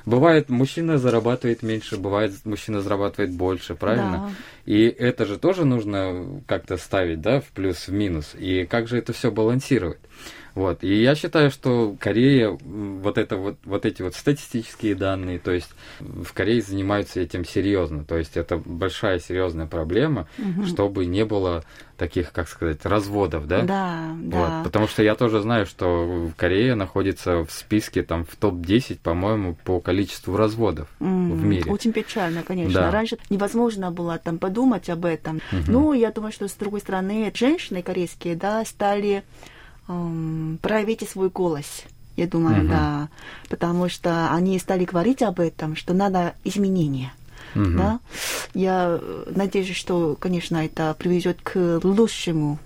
Бывает, 0.06 0.48
мужчина 0.48 0.98
зарабатывает 0.98 1.62
меньше, 1.62 1.96
бывает, 1.96 2.32
мужчина 2.44 2.80
зарабатывает 2.80 3.32
больше, 3.32 3.74
правильно? 3.74 4.28
Да. 4.28 4.72
И 4.72 4.86
это 4.86 5.26
же 5.26 5.38
тоже 5.38 5.64
нужно 5.64 6.42
как-то 6.46 6.76
ставить, 6.76 7.20
да, 7.20 7.40
в 7.40 7.46
плюс, 7.46 7.88
в 7.88 7.92
минус. 7.92 8.34
И 8.38 8.64
как 8.66 8.88
же 8.88 8.98
это 8.98 9.12
все 9.12 9.30
балансировать? 9.30 9.98
Вот. 10.54 10.82
И 10.82 11.02
я 11.02 11.14
считаю, 11.14 11.50
что 11.50 11.96
Корея, 11.98 12.50
вот, 12.50 13.18
это 13.18 13.36
вот, 13.36 13.56
вот 13.64 13.86
эти 13.86 14.02
вот 14.02 14.14
статистические 14.14 14.94
данные, 14.94 15.38
то 15.38 15.52
есть 15.52 15.70
в 16.00 16.32
Корее 16.32 16.62
занимаются 16.62 17.20
этим 17.20 17.44
серьезно. 17.44 18.04
То 18.04 18.16
есть 18.16 18.36
это 18.36 18.56
большая 18.56 19.18
серьезная 19.18 19.66
проблема, 19.66 20.28
угу. 20.38 20.66
чтобы 20.66 21.06
не 21.06 21.24
было 21.24 21.64
таких, 21.96 22.32
как 22.32 22.48
сказать, 22.48 22.84
разводов, 22.86 23.46
да? 23.46 23.62
Да, 23.62 24.16
вот. 24.22 24.30
да. 24.30 24.62
Потому 24.64 24.88
что 24.88 25.02
я 25.02 25.14
тоже 25.14 25.40
знаю, 25.42 25.66
что 25.66 26.30
Корея 26.36 26.74
находится 26.74 27.44
в 27.44 27.50
списке 27.50 28.02
там 28.02 28.24
в 28.24 28.36
топ-10, 28.36 29.00
по-моему, 29.02 29.54
по 29.64 29.80
количеству 29.80 30.34
разводов 30.36 30.88
mm, 30.98 31.32
в 31.32 31.44
мире. 31.44 31.70
Очень 31.70 31.92
печально, 31.92 32.42
конечно. 32.42 32.80
Да. 32.80 32.90
Раньше 32.90 33.18
невозможно 33.28 33.90
было 33.90 34.18
там 34.18 34.38
подумать 34.38 34.88
об 34.88 35.04
этом. 35.04 35.42
Угу. 35.52 35.62
Ну, 35.68 35.92
я 35.92 36.10
думаю, 36.10 36.32
что 36.32 36.48
с 36.48 36.54
другой 36.54 36.80
стороны, 36.80 37.30
женщины 37.34 37.82
корейские, 37.82 38.34
да, 38.34 38.64
стали 38.64 39.22
эм, 39.90 40.58
проявить 40.62 41.08
свой 41.08 41.28
голос. 41.28 41.84
Я 42.16 42.26
думаю, 42.26 42.60
угу. 42.60 42.68
да, 42.68 43.08
потому 43.48 43.88
что 43.88 44.30
они 44.32 44.58
стали 44.58 44.84
говорить 44.84 45.22
об 45.22 45.40
этом, 45.40 45.76
что 45.76 45.94
надо 45.94 46.34
изменения. 46.44 47.12
Угу. 47.54 47.70
Да? 47.76 48.00
Я 48.54 49.00
надеюсь, 49.26 49.74
что, 49.74 50.16
конечно, 50.18 50.64
это 50.64 50.94
приведет 50.98 51.40
к 51.42 51.80
лучшему, 51.82 52.58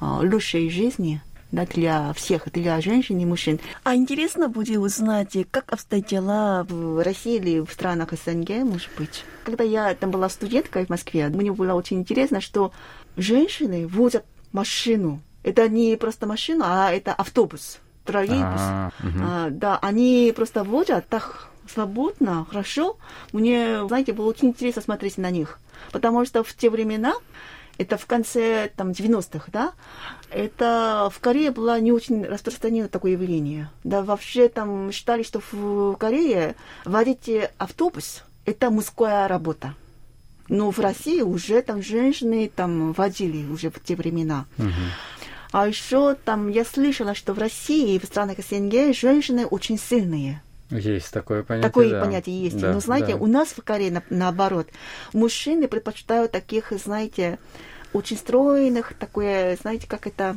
а, 0.00 0.20
лучшей 0.20 0.70
жизни 0.70 1.20
да, 1.52 1.66
для 1.66 2.12
всех, 2.14 2.50
для 2.52 2.80
женщин 2.80 3.18
и 3.18 3.24
мужчин. 3.24 3.60
А 3.84 3.94
интересно 3.94 4.48
будет 4.48 4.78
узнать, 4.78 5.36
как 5.50 5.72
обстоят 5.72 6.06
дела 6.06 6.66
в 6.68 7.02
России 7.02 7.36
или 7.36 7.60
в 7.60 7.70
странах 7.70 8.12
СНГ, 8.12 8.64
может 8.64 8.90
быть. 8.98 9.24
Когда 9.44 9.64
я 9.64 9.94
там 9.94 10.10
была 10.10 10.28
студенткой 10.28 10.86
в 10.86 10.90
Москве, 10.90 11.28
мне 11.28 11.52
было 11.52 11.74
очень 11.74 11.98
интересно, 11.98 12.40
что 12.40 12.72
женщины 13.16 13.86
возят 13.86 14.24
машину 14.52 15.20
это 15.46 15.68
не 15.68 15.96
просто 15.96 16.26
машина, 16.26 16.88
а 16.88 16.92
это 16.92 17.14
автобус, 17.14 17.78
троллейбус. 18.04 18.60
А, 18.60 18.90
угу. 18.98 19.18
а, 19.22 19.48
да, 19.50 19.78
они 19.80 20.32
просто 20.34 20.64
водят 20.64 21.06
так 21.08 21.48
свободно, 21.72 22.44
хорошо. 22.50 22.96
Мне, 23.32 23.86
знаете, 23.86 24.12
было 24.12 24.26
очень 24.26 24.48
интересно 24.48 24.82
смотреть 24.82 25.18
на 25.18 25.30
них. 25.30 25.60
Потому 25.92 26.24
что 26.26 26.42
в 26.42 26.52
те 26.52 26.68
времена, 26.68 27.14
это 27.78 27.96
в 27.96 28.06
конце 28.06 28.72
там, 28.76 28.90
90-х, 28.90 29.46
да, 29.52 29.72
это 30.30 31.12
в 31.14 31.20
Корее 31.20 31.52
было 31.52 31.78
не 31.78 31.92
очень 31.92 32.24
распространено 32.24 32.88
такое 32.88 33.12
явление. 33.12 33.70
Да, 33.84 34.02
вообще 34.02 34.48
там 34.48 34.90
считали, 34.90 35.22
что 35.22 35.40
в 35.52 35.94
Корее 35.94 36.56
водить 36.84 37.30
автобус– 37.56 38.24
это 38.46 38.70
мужская 38.70 39.28
работа. 39.28 39.74
Но 40.48 40.72
в 40.72 40.80
России 40.80 41.22
уже 41.22 41.62
там 41.62 41.82
женщины 41.82 42.50
там 42.52 42.92
водили 42.92 43.48
уже 43.48 43.70
в 43.70 43.80
те 43.80 43.94
времена. 43.94 44.46
Угу. 44.58 44.70
А 45.56 45.66
еще 45.66 46.14
там 46.22 46.50
я 46.50 46.66
слышала, 46.66 47.14
что 47.14 47.32
в 47.32 47.38
России 47.38 47.94
и 47.94 47.98
в 47.98 48.04
странах 48.04 48.40
СНГ 48.46 48.94
женщины 48.94 49.46
очень 49.46 49.78
сильные. 49.78 50.42
Есть 50.68 51.10
такое 51.10 51.44
понятие. 51.44 51.70
Такое 51.70 51.90
да. 51.92 52.00
понятие 52.02 52.42
есть. 52.42 52.60
Да, 52.60 52.74
Но 52.74 52.80
знаете, 52.80 53.14
да. 53.14 53.16
у 53.16 53.26
нас 53.26 53.48
в 53.48 53.62
Корее 53.62 53.90
на, 53.90 54.02
наоборот, 54.10 54.68
мужчины 55.14 55.66
предпочитают 55.66 56.30
таких, 56.30 56.72
знаете, 56.72 57.38
очень 57.94 58.18
стройных, 58.18 58.92
такое, 58.98 59.56
знаете, 59.56 59.86
как 59.88 60.06
это 60.06 60.36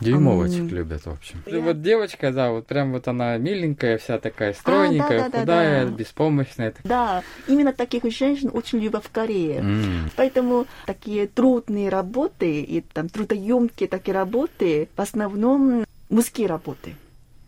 Дюймовочек 0.00 0.62
um, 0.62 0.68
любят, 0.70 1.06
в 1.06 1.10
общем. 1.10 1.42
Я... 1.46 1.60
Вот 1.60 1.82
девочка, 1.82 2.32
да, 2.32 2.50
вот 2.50 2.66
прям 2.66 2.92
вот 2.92 3.08
она 3.08 3.36
миленькая, 3.36 3.98
вся 3.98 4.18
такая 4.18 4.52
стройненькая, 4.52 5.18
а, 5.18 5.22
да, 5.24 5.28
да, 5.28 5.40
худая, 5.40 5.84
да, 5.84 5.90
да. 5.90 5.96
беспомощная. 5.96 6.74
Да, 6.84 7.22
именно 7.48 7.72
таких 7.72 8.04
женщин 8.12 8.50
очень 8.52 8.78
любят 8.78 9.04
в 9.04 9.10
Корее. 9.10 9.60
Mm. 9.60 10.10
Поэтому 10.16 10.66
такие 10.86 11.26
трудные 11.26 11.88
работы 11.88 12.60
и 12.60 12.80
там 12.80 13.08
трудоемкие 13.08 13.88
такие 13.88 14.14
работы 14.14 14.88
в 14.94 15.00
основном 15.00 15.84
мужские 16.08 16.46
работы. 16.46 16.94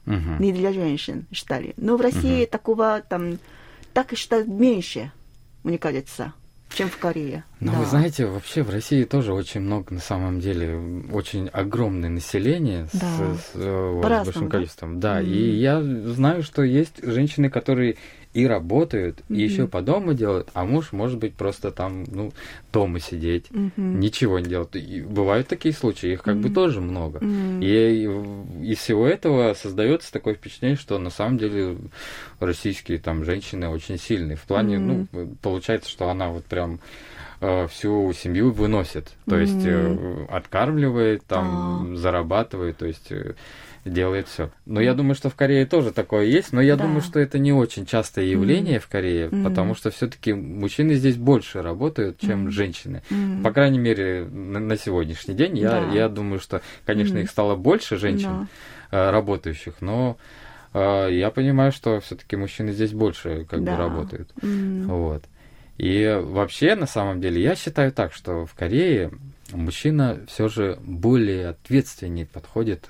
Uh-huh. 0.07 0.41
Не 0.41 0.53
для 0.53 0.73
женщин 0.73 1.27
считали. 1.31 1.75
Но 1.77 1.97
в 1.97 2.01
России 2.01 2.43
uh-huh. 2.43 2.51
такого 2.51 3.03
там 3.09 3.39
так 3.93 4.17
считают 4.17 4.49
меньше, 4.49 5.13
мне 5.63 5.79
кажется 5.79 6.33
чем 6.73 6.89
в 6.89 6.99
Корее. 6.99 7.45
Ну, 7.61 7.73
да. 7.73 7.79
вы 7.79 7.87
знаете, 7.87 8.27
вообще 8.27 8.63
в 8.63 8.71
России 8.71 9.05
тоже 9.05 9.33
очень 9.33 9.61
много, 9.61 9.95
на 9.95 10.01
самом 10.01 10.41
деле, 10.41 10.79
очень 11.13 11.49
огромное 11.49 12.11
население 12.11 12.89
да. 12.93 13.07
с, 13.35 13.41
с, 13.41 13.51
э, 13.55 14.01
с 14.01 14.25
большим 14.25 14.49
количеством. 14.49 15.01
Да, 15.01 15.21
mm-hmm. 15.21 15.27
и 15.27 15.57
я 15.57 15.83
знаю, 15.83 16.43
что 16.43 16.63
есть 16.63 17.03
женщины, 17.03 17.51
которые 17.51 17.97
и 18.33 18.47
работают, 18.47 19.19
mm-hmm. 19.19 19.37
и 19.37 19.43
еще 19.43 19.67
по 19.67 19.83
дому 19.83 20.15
делают, 20.15 20.49
а 20.55 20.65
муж 20.65 20.93
может 20.93 21.19
быть 21.19 21.35
просто 21.35 21.73
там, 21.73 22.05
ну, 22.05 22.33
дома 22.73 23.01
сидеть, 23.01 23.47
mm-hmm. 23.51 23.71
ничего 23.77 24.39
не 24.39 24.49
делать. 24.49 24.77
И 24.77 25.03
бывают 25.03 25.49
такие 25.49 25.75
случаи, 25.75 26.13
их 26.13 26.23
как 26.23 26.37
mm-hmm. 26.37 26.43
бы 26.43 26.51
тоже 26.51 26.81
много. 26.81 27.19
Mm-hmm. 27.19 27.61
И 27.63 28.71
из 28.71 28.79
всего 28.79 29.07
этого 29.07 29.55
создается 29.55 30.13
такое 30.13 30.35
впечатление, 30.35 30.77
что 30.77 30.99
на 30.99 31.11
самом 31.11 31.39
деле 31.39 31.77
российские 32.39 32.99
там 32.99 33.25
женщины 33.25 33.69
очень 33.69 33.99
сильные. 33.99 34.37
В 34.37 34.43
плане, 34.43 34.77
mm-hmm. 34.77 35.09
ну, 35.13 35.37
получается, 35.43 35.91
что 35.91 36.09
она 36.09 36.29
вот 36.29 36.45
прям 36.45 36.79
э, 37.41 37.67
всю 37.67 38.13
семью 38.13 38.53
выносит. 38.53 39.13
То 39.27 39.37
mm-hmm. 39.37 39.41
есть 39.41 39.67
э, 39.67 40.27
откармливает, 40.31 41.27
там, 41.27 41.93
ah. 41.93 41.97
зарабатывает, 41.97 42.77
то 42.77 42.87
есть 42.87 43.11
э, 43.11 43.35
делает 43.85 44.29
все. 44.29 44.51
Но 44.67 44.81
я 44.81 44.95
думаю, 44.95 45.15
что 45.15 45.31
в 45.31 45.35
Корее 45.35 45.67
тоже 45.67 45.93
такое 45.93 46.25
есть, 46.27 46.53
но 46.53 46.61
я 46.61 46.77
да. 46.77 46.85
думаю, 46.85 47.01
что 47.01 47.19
это 47.19 47.39
не 47.39 47.53
очень 47.53 47.87
частое 47.87 48.25
явление 48.27 48.77
mm. 48.77 48.81
в 48.81 48.89
Корее, 48.89 49.29
mm. 49.29 49.45
потому 49.45 49.75
что 49.75 49.91
все-таки 49.91 50.33
мужчины 50.33 50.95
здесь 50.95 51.17
больше 51.17 51.63
работают, 51.63 52.19
чем 52.21 52.49
mm. 52.49 52.51
женщины. 52.51 53.03
Mm. 53.11 53.43
По 53.43 53.53
крайней 53.53 53.79
мере, 53.79 54.25
на, 54.25 54.61
на 54.61 54.77
сегодняшний 54.77 55.35
день 55.35 55.59
я, 55.59 55.71
да. 55.71 55.93
я 55.93 56.09
думаю, 56.09 56.41
что, 56.41 56.63
конечно, 56.85 57.19
mm. 57.19 57.23
их 57.23 57.31
стало 57.31 57.57
больше 57.57 57.97
женщин 57.97 58.49
да. 58.91 59.11
работающих, 59.11 59.77
но 59.81 60.17
я 60.73 61.33
понимаю, 61.35 61.73
что 61.73 61.99
все-таки 61.99 62.37
мужчины 62.37 62.71
здесь 62.73 62.93
больше 62.93 63.45
как 63.51 63.65
да. 63.65 63.73
бы 63.73 63.77
работают. 63.77 64.31
Mm. 64.41 64.85
Вот. 64.85 65.25
И 65.79 66.21
вообще, 66.23 66.75
на 66.75 66.87
самом 66.87 67.21
деле, 67.21 67.43
я 67.43 67.57
считаю 67.57 67.91
так, 67.91 68.13
что 68.13 68.45
в 68.45 68.55
Корее 68.55 69.11
мужчина 69.51 70.21
все 70.29 70.49
же 70.49 70.79
более 70.83 71.49
ответственнее 71.49 72.27
подходит 72.27 72.89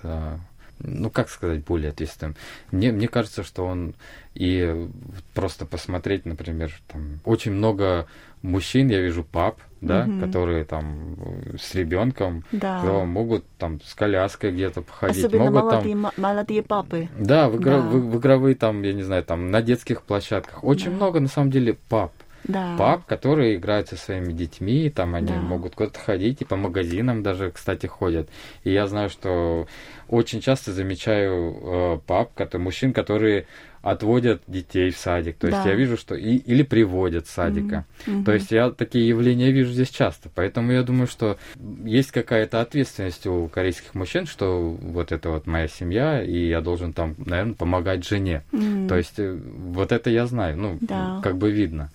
ну, 0.83 1.11
как 1.11 1.29
сказать, 1.29 1.65
более 1.65 1.91
ответственным. 1.91 2.37
Мне, 2.71 2.93
мне 2.93 3.09
кажется, 3.09 3.43
что 3.43 3.65
он 3.65 3.95
и 4.35 4.89
просто 5.35 5.67
посмотреть, 5.67 6.25
например, 6.27 6.73
там 6.89 7.21
очень 7.25 7.53
много 7.53 8.07
мужчин, 8.43 8.89
я 8.89 9.01
вижу 9.01 9.25
пап, 9.25 9.61
да, 9.81 10.07
угу. 10.09 10.21
которые 10.21 10.65
там 10.65 11.17
с 11.59 11.75
ребенком 11.75 12.45
да. 12.53 12.83
могут 13.05 13.45
там 13.59 13.81
с 13.83 13.95
коляской 13.95 14.53
где-то 14.53 14.83
походить. 14.83 15.25
Особенно 15.25 15.51
могут 15.51 15.63
молодые, 15.63 15.95
там... 15.95 16.13
молодые 16.17 16.63
папы. 16.63 17.09
Да, 17.19 17.49
в, 17.49 17.57
игра... 17.57 17.81
да. 17.81 17.89
В, 17.89 18.11
в 18.11 18.19
игровые 18.19 18.55
там, 18.55 18.83
я 18.83 18.93
не 18.93 19.03
знаю, 19.03 19.25
там 19.25 19.51
на 19.51 19.63
детских 19.63 20.03
площадках. 20.03 20.65
Очень 20.65 20.91
да. 20.91 20.97
много 20.97 21.21
на 21.21 21.29
самом 21.29 21.51
деле 21.51 21.77
пап 21.89 22.13
да. 22.45 22.77
пап, 22.77 23.07
которые 23.07 23.57
играют 23.57 23.89
со 23.89 23.97
своими 23.97 24.33
детьми, 24.33 24.91
там 24.91 25.15
они 25.15 25.29
да. 25.29 25.41
могут 25.41 25.75
куда-то 25.75 26.01
ходить 26.01 26.43
и 26.43 26.45
по 26.45 26.57
магазинам 26.57 27.23
даже, 27.23 27.51
кстати, 27.51 27.87
ходят. 27.87 28.29
И 28.65 28.73
я 28.73 28.87
знаю, 28.87 29.09
что 29.09 29.67
очень 30.09 30.41
часто 30.41 30.73
замечаю 30.73 31.55
э, 31.63 31.99
пап, 32.07 32.35
который, 32.35 32.63
мужчин, 32.63 32.93
которые 32.93 33.47
отводят 33.83 34.43
детей 34.47 34.91
в 34.91 34.97
садик. 34.97 35.39
То 35.39 35.51
да. 35.51 35.57
есть 35.57 35.67
я 35.67 35.75
вижу, 35.75 35.97
что 35.97 36.15
и, 36.15 36.37
или 36.37 36.63
приводят 36.63 37.27
с 37.27 37.31
садика. 37.31 37.87
Mm-hmm. 38.07 38.25
То 38.25 38.33
есть 38.33 38.51
я 38.51 38.71
такие 38.71 39.09
явления 39.09 39.51
вижу 39.53 39.73
здесь 39.73 39.89
часто. 39.89 40.31
Поэтому 40.35 40.73
я 40.73 40.83
думаю, 40.83 41.07
что 41.07 41.39
есть 41.85 42.11
какая-то 42.11 42.61
ответственность 42.61 43.27
у 43.27 43.49
корейских 43.49 43.95
мужчин, 43.95 44.27
что 44.27 44.71
вот 44.71 45.13
это 45.13 45.31
вот 45.31 45.47
моя 45.47 45.69
семья, 45.69 46.23
и 46.23 46.49
я 46.49 46.61
должен 46.61 46.93
там, 46.93 47.15
наверное, 47.19 47.55
помогать 47.55 48.07
жене. 48.07 48.43
Mm-hmm. 48.53 48.89
То 48.89 48.97
есть 48.97 49.19
э, 49.19 49.35
вот 49.35 49.93
это 49.93 50.11
я 50.11 50.27
знаю, 50.27 50.59
ну, 50.59 50.79
да. 50.81 51.21
как 51.23 51.39
бы 51.39 51.51
видно. 51.51 51.91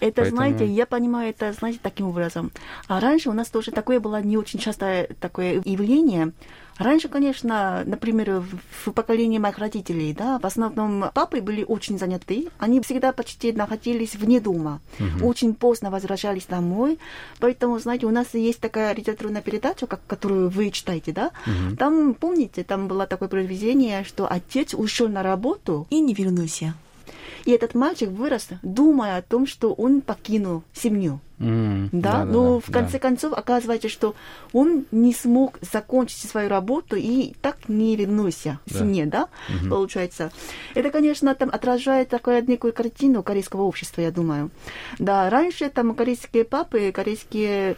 Это, 0.00 0.22
Поэтому... 0.22 0.36
знаете, 0.36 0.66
я 0.66 0.86
понимаю 0.86 1.30
это, 1.30 1.52
знаете, 1.52 1.78
таким 1.82 2.08
образом. 2.08 2.52
А 2.86 3.00
раньше 3.00 3.28
у 3.28 3.34
нас 3.34 3.48
тоже 3.48 3.70
такое 3.70 4.00
было 4.00 4.22
не 4.22 4.36
очень 4.36 4.58
частое 4.58 5.08
такое 5.20 5.60
явление, 5.64 6.32
Раньше, 6.78 7.08
конечно, 7.08 7.82
например, 7.84 8.44
в 8.84 8.92
поколении 8.92 9.38
моих 9.38 9.58
родителей, 9.58 10.14
да, 10.14 10.38
в 10.38 10.46
основном 10.46 11.10
папы 11.12 11.40
были 11.40 11.64
очень 11.64 11.98
заняты. 11.98 12.48
Они 12.58 12.80
всегда 12.80 13.12
почти 13.12 13.52
находились 13.52 14.14
вне 14.14 14.40
дома. 14.40 14.80
Угу. 15.00 15.26
Очень 15.26 15.54
поздно 15.54 15.90
возвращались 15.90 16.46
домой. 16.46 16.98
Поэтому, 17.40 17.78
знаете, 17.78 18.06
у 18.06 18.10
нас 18.10 18.32
есть 18.34 18.60
такая 18.60 18.94
литературная 18.94 19.42
передача, 19.42 19.86
как, 19.86 20.00
которую 20.06 20.50
вы 20.50 20.70
читаете, 20.70 21.12
да? 21.12 21.32
Угу. 21.46 21.76
Там, 21.76 22.14
помните, 22.14 22.62
там 22.62 22.86
было 22.86 23.06
такое 23.06 23.28
произведение, 23.28 24.04
что 24.04 24.30
отец 24.30 24.72
ушел 24.74 25.08
на 25.08 25.22
работу 25.22 25.86
и 25.90 26.00
не 26.00 26.14
вернулся. 26.14 26.74
И 27.44 27.52
этот 27.52 27.74
мальчик 27.74 28.10
вырос, 28.10 28.48
думая 28.62 29.18
о 29.18 29.22
том, 29.22 29.46
что 29.46 29.72
он 29.72 30.00
покинул 30.00 30.62
семью. 30.72 31.20
Mm, 31.38 31.90
да? 31.92 32.12
да, 32.12 32.24
но 32.24 32.54
да, 32.54 32.60
в 32.60 32.72
конце 32.72 32.94
да. 32.94 32.98
концов 32.98 33.32
оказывается, 33.32 33.88
что 33.88 34.16
он 34.52 34.86
не 34.90 35.14
смог 35.14 35.58
закончить 35.60 36.28
свою 36.28 36.48
работу 36.48 36.96
и 36.96 37.34
так 37.40 37.68
не 37.68 37.94
вернулся 37.94 38.58
да. 38.66 38.74
в 38.74 38.78
семье, 38.78 39.06
да, 39.06 39.28
mm-hmm. 39.48 39.68
получается. 39.68 40.32
Это, 40.74 40.90
конечно, 40.90 41.34
там 41.34 41.50
отражает 41.50 42.08
такую 42.08 42.44
некую 42.48 42.72
картину 42.72 43.22
корейского 43.22 43.62
общества, 43.62 44.00
я 44.00 44.10
думаю. 44.10 44.50
Да, 44.98 45.30
раньше 45.30 45.70
там 45.70 45.94
корейские 45.94 46.44
папы, 46.44 46.90
корейские 46.92 47.76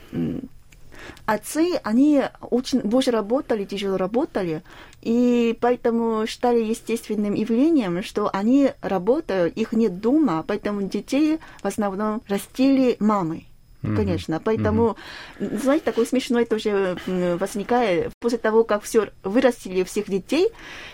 отцы, 1.26 1.80
они 1.82 2.22
очень 2.40 2.80
больше 2.80 3.10
работали, 3.10 3.64
тяжело 3.64 3.96
работали, 3.96 4.62
и 5.02 5.56
поэтому 5.60 6.26
считали 6.26 6.62
естественным 6.62 7.34
явлением, 7.34 8.02
что 8.02 8.30
они 8.32 8.70
работают, 8.82 9.56
их 9.56 9.72
нет 9.72 10.00
дома, 10.00 10.44
поэтому 10.46 10.82
детей 10.82 11.38
в 11.62 11.66
основном 11.66 12.22
растили 12.28 12.96
мамы. 13.00 13.44
Mm-hmm. 13.82 13.96
Конечно, 13.96 14.42
поэтому, 14.44 14.96
mm-hmm. 15.38 15.62
знаете, 15.62 15.84
такой 15.86 16.06
смешной 16.06 16.44
тоже 16.44 16.98
возникает 17.06 18.12
после 18.18 18.36
того, 18.36 18.62
как 18.62 18.82
все 18.82 19.08
вырастили 19.22 19.84
всех 19.84 20.10
детей, 20.10 20.50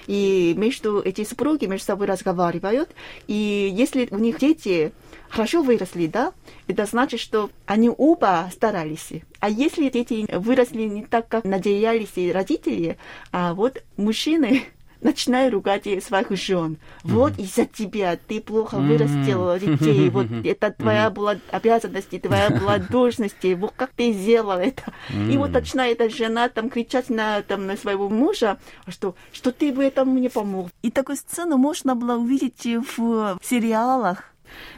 и 0.06 0.54
между 0.56 1.00
эти 1.00 1.24
супруги 1.24 1.66
между 1.66 1.86
собой 1.86 2.06
разговаривают, 2.06 2.90
и 3.26 3.72
если 3.76 4.06
у 4.12 4.18
них 4.18 4.38
дети 4.38 4.92
хорошо 5.28 5.62
выросли, 5.62 6.06
да, 6.06 6.32
это 6.68 6.86
значит, 6.86 7.20
что 7.20 7.50
они 7.66 7.90
оба 7.96 8.48
старались. 8.52 9.10
А 9.40 9.48
если 9.48 9.88
дети 9.88 10.26
выросли 10.36 10.82
не 10.82 11.04
так, 11.04 11.28
как 11.28 11.44
надеялись 11.44 12.32
родители, 12.32 12.98
а 13.32 13.54
вот 13.54 13.82
мужчины 13.96 14.64
начинаю 15.00 15.52
ругать 15.52 15.86
своих 16.02 16.30
жен. 16.30 16.78
Вот 17.04 17.32
mm-hmm. 17.32 17.42
из-за 17.42 17.66
тебя 17.66 18.16
ты 18.16 18.40
плохо 18.40 18.76
вырастил 18.76 19.50
mm-hmm. 19.50 19.78
детей. 19.78 20.10
Вот 20.16 20.26
это 20.44 20.70
твоя 20.72 21.06
mm-hmm. 21.06 21.10
была 21.10 21.36
обязанность, 21.50 22.20
твоя 22.22 22.50
была 22.50 22.78
должность. 22.78 23.36
Вот 23.56 23.72
как 23.76 23.90
ты 23.90 24.12
сделал 24.12 24.58
это? 24.58 24.92
Mm-hmm. 25.10 25.32
И 25.32 25.36
вот 25.36 25.50
начинает 25.50 26.00
эта 26.00 26.14
жена 26.14 26.48
там 26.48 26.70
кричать 26.70 27.10
на, 27.10 27.42
там, 27.42 27.66
на 27.66 27.76
своего 27.76 28.08
мужа, 28.08 28.58
что, 28.88 29.14
что 29.32 29.52
ты 29.52 29.72
в 29.72 29.80
этом 29.80 30.20
не 30.20 30.28
помог. 30.28 30.70
И 30.82 30.90
такую 30.90 31.16
сцену 31.16 31.56
можно 31.56 31.94
было 31.94 32.16
увидеть 32.16 32.66
в 32.96 33.38
сериалах. 33.42 34.32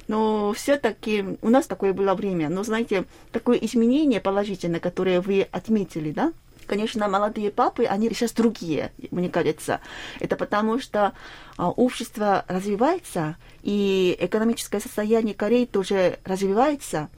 Но 0.07 0.52
все-таки 0.52 1.38
у 1.42 1.50
нас 1.50 1.66
такое 1.66 1.92
было 1.92 2.14
время. 2.14 2.48
Но 2.48 2.62
знаете, 2.62 3.04
такое 3.33 3.57
изменение 3.59 4.20
положительное, 4.20 4.81
которое 4.81 5.20
вы 5.20 5.48
отметили, 5.50 6.12
да? 6.12 6.33
конечно, 6.68 7.09
молодые 7.09 7.50
папы, 7.50 7.85
они 7.85 8.09
сейчас 8.11 8.33
другие, 8.33 8.92
мне 9.11 9.28
кажется. 9.28 9.81
Это 10.20 10.37
потому, 10.37 10.78
что 10.78 11.14
а, 11.57 11.70
общество 11.70 12.44
развивается, 12.46 13.37
и 13.62 14.16
экономическое 14.20 14.78
состояние 14.78 15.35
Кореи 15.35 15.64
тоже 15.64 16.18
развивается. 16.24 17.09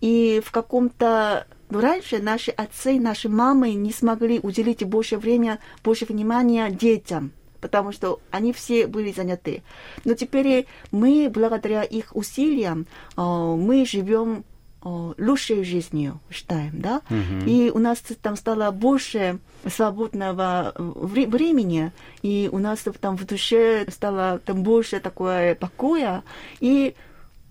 И 0.00 0.40
в 0.44 0.50
каком-то 0.50 1.46
ну, 1.68 1.80
раньше 1.80 2.18
наши 2.22 2.50
отцы, 2.52 2.98
наши 2.98 3.28
мамы 3.28 3.74
не 3.74 3.92
смогли 3.92 4.40
уделить 4.42 4.84
больше 4.84 5.18
времени, 5.18 5.58
больше 5.84 6.06
внимания 6.06 6.70
детям 6.70 7.32
потому 7.60 7.92
что 7.92 8.20
они 8.30 8.52
все 8.52 8.86
были 8.86 9.12
заняты. 9.12 9.62
Но 10.04 10.14
теперь 10.14 10.66
мы, 10.90 11.30
благодаря 11.32 11.82
их 11.82 12.14
усилиям, 12.14 12.86
а, 13.16 13.54
мы 13.56 13.84
живем 13.84 14.44
лучшей 14.82 15.62
жизнью, 15.62 16.20
считаем, 16.30 16.80
да, 16.80 17.02
угу. 17.10 17.44
и 17.46 17.70
у 17.70 17.78
нас 17.78 17.98
там 18.22 18.34
стало 18.36 18.70
больше 18.70 19.38
свободного 19.66 20.72
времени, 20.76 21.92
и 22.22 22.48
у 22.50 22.58
нас 22.58 22.84
там 22.98 23.18
в 23.18 23.26
душе 23.26 23.84
стало 23.90 24.38
там 24.38 24.62
больше 24.62 25.00
такое 25.00 25.54
покоя, 25.54 26.22
и 26.60 26.94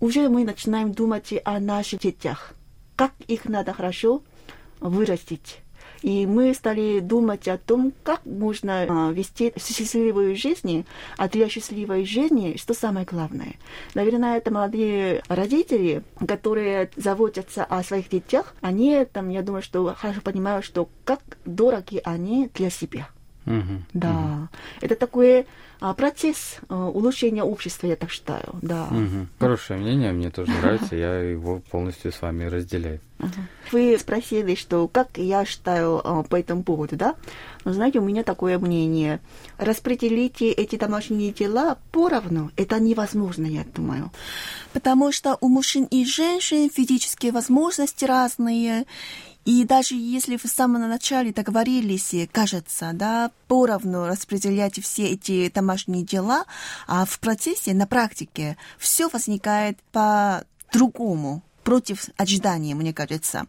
уже 0.00 0.28
мы 0.28 0.44
начинаем 0.44 0.92
думать 0.92 1.32
о 1.44 1.60
наших 1.60 2.00
детях, 2.00 2.54
как 2.96 3.12
их 3.28 3.44
надо 3.44 3.74
хорошо 3.74 4.22
вырастить 4.80 5.60
и 6.02 6.26
мы 6.26 6.54
стали 6.54 7.00
думать 7.00 7.48
о 7.48 7.58
том, 7.58 7.92
как 8.02 8.24
можно 8.24 8.86
а, 8.88 9.12
вести 9.12 9.52
счастливую 9.58 10.36
жизнь, 10.36 10.86
а 11.16 11.28
для 11.28 11.48
счастливой 11.48 12.04
жизни 12.04 12.56
что 12.56 12.74
самое 12.74 13.06
главное. 13.06 13.54
Наверное, 13.94 14.36
это 14.36 14.50
молодые 14.52 15.22
родители, 15.28 16.02
которые 16.26 16.90
заботятся 16.96 17.64
о 17.64 17.82
своих 17.82 18.08
детях, 18.08 18.54
они 18.60 19.04
там, 19.04 19.28
я 19.28 19.42
думаю, 19.42 19.62
что 19.62 19.94
хорошо 19.96 20.20
понимают, 20.20 20.64
что 20.64 20.88
как 21.04 21.20
дороги 21.44 22.00
они 22.04 22.50
для 22.54 22.70
себя. 22.70 23.08
Угу, 23.58 23.82
да, 23.94 24.10
угу. 24.10 24.48
это 24.80 24.94
такой 24.96 25.46
а, 25.80 25.94
процесс 25.94 26.58
а, 26.68 26.88
улучшения 26.88 27.42
общества, 27.42 27.86
я 27.86 27.96
так 27.96 28.10
считаю. 28.10 28.54
Да. 28.60 28.84
Угу. 28.84 29.26
Хорошее 29.38 29.80
мнение, 29.80 30.12
мне 30.12 30.30
тоже 30.30 30.52
нравится, 30.52 30.94
я 30.94 31.20
его 31.20 31.60
полностью 31.70 32.12
с 32.12 32.20
вами 32.20 32.44
разделяю. 32.44 33.00
Вы 33.72 33.98
спросили, 33.98 34.54
что 34.54 34.88
как 34.88 35.16
я 35.16 35.44
считаю 35.44 36.00
а, 36.04 36.22
по 36.22 36.36
этому 36.36 36.62
поводу, 36.62 36.96
да? 36.96 37.14
Но 37.64 37.72
знаете, 37.72 37.98
у 37.98 38.02
меня 38.02 38.24
такое 38.24 38.58
мнение. 38.58 39.20
Распределите 39.58 40.50
эти 40.50 40.76
домашние 40.76 41.32
дела 41.32 41.78
поровну. 41.92 42.50
Это 42.56 42.78
невозможно, 42.78 43.46
я 43.46 43.64
думаю. 43.74 44.10
Потому 44.72 45.12
что 45.12 45.36
у 45.40 45.48
мужчин 45.48 45.84
и 45.84 46.04
женщин 46.04 46.70
физические 46.70 47.32
возможности 47.32 48.04
разные. 48.04 48.84
И 49.44 49.64
даже 49.64 49.94
если 49.94 50.36
в 50.36 50.42
самом 50.42 50.88
начале 50.88 51.32
договорились, 51.32 52.14
кажется, 52.30 52.90
да, 52.92 53.30
поровну 53.48 54.06
распределять 54.06 54.80
все 54.82 55.04
эти 55.08 55.50
домашние 55.50 56.04
дела, 56.04 56.44
а 56.86 57.04
в 57.06 57.18
процессе, 57.20 57.72
на 57.72 57.86
практике, 57.86 58.56
все 58.78 59.08
возникает 59.08 59.78
по 59.92 60.44
другому. 60.72 61.42
против 61.64 62.08
ожидания, 62.16 62.74
мне 62.74 62.92
кажется. 62.92 63.46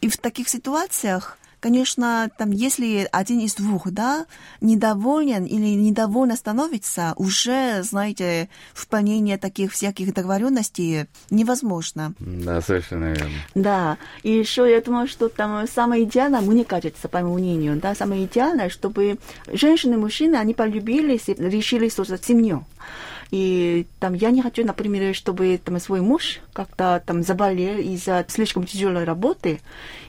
И 0.00 0.08
в 0.08 0.16
таких 0.16 0.48
ситуациях 0.48 1.38
Конечно, 1.62 2.28
там, 2.36 2.50
если 2.50 3.08
один 3.12 3.38
из 3.38 3.54
двух, 3.54 3.88
да, 3.88 4.26
недоволен 4.60 5.44
или 5.44 5.68
недовольно 5.76 6.34
становится, 6.34 7.12
уже, 7.14 7.84
знаете, 7.84 8.48
выполнение 8.74 9.38
таких 9.38 9.70
всяких 9.70 10.12
договоренностей 10.12 11.06
невозможно. 11.30 12.14
Да, 12.18 12.60
совершенно 12.62 13.12
верно. 13.12 13.36
Да, 13.54 13.96
и 14.24 14.32
еще 14.32 14.68
я 14.68 14.80
думаю, 14.80 15.06
что 15.06 15.28
там 15.28 15.68
самое 15.68 16.02
идеальное, 16.02 16.40
мне 16.40 16.64
кажется, 16.64 17.06
по 17.06 17.20
моему 17.20 17.34
мнению, 17.34 17.76
да, 17.80 17.94
самое 17.94 18.24
идеальное, 18.24 18.68
чтобы 18.68 19.18
женщины 19.46 19.94
и 19.94 19.98
мужчины, 19.98 20.34
они 20.34 20.54
полюбились 20.54 21.28
и 21.28 21.34
решили 21.34 21.88
создать 21.88 22.24
семью. 22.24 22.66
И 23.32 23.86
там 23.98 24.12
я 24.12 24.30
не 24.30 24.42
хочу, 24.42 24.62
например, 24.62 25.14
чтобы 25.14 25.58
там 25.64 25.80
свой 25.80 26.02
муж 26.02 26.40
как-то 26.52 27.02
там 27.04 27.22
заболел 27.22 27.78
из-за 27.78 28.26
слишком 28.28 28.66
тяжелой 28.66 29.04
работы, 29.04 29.60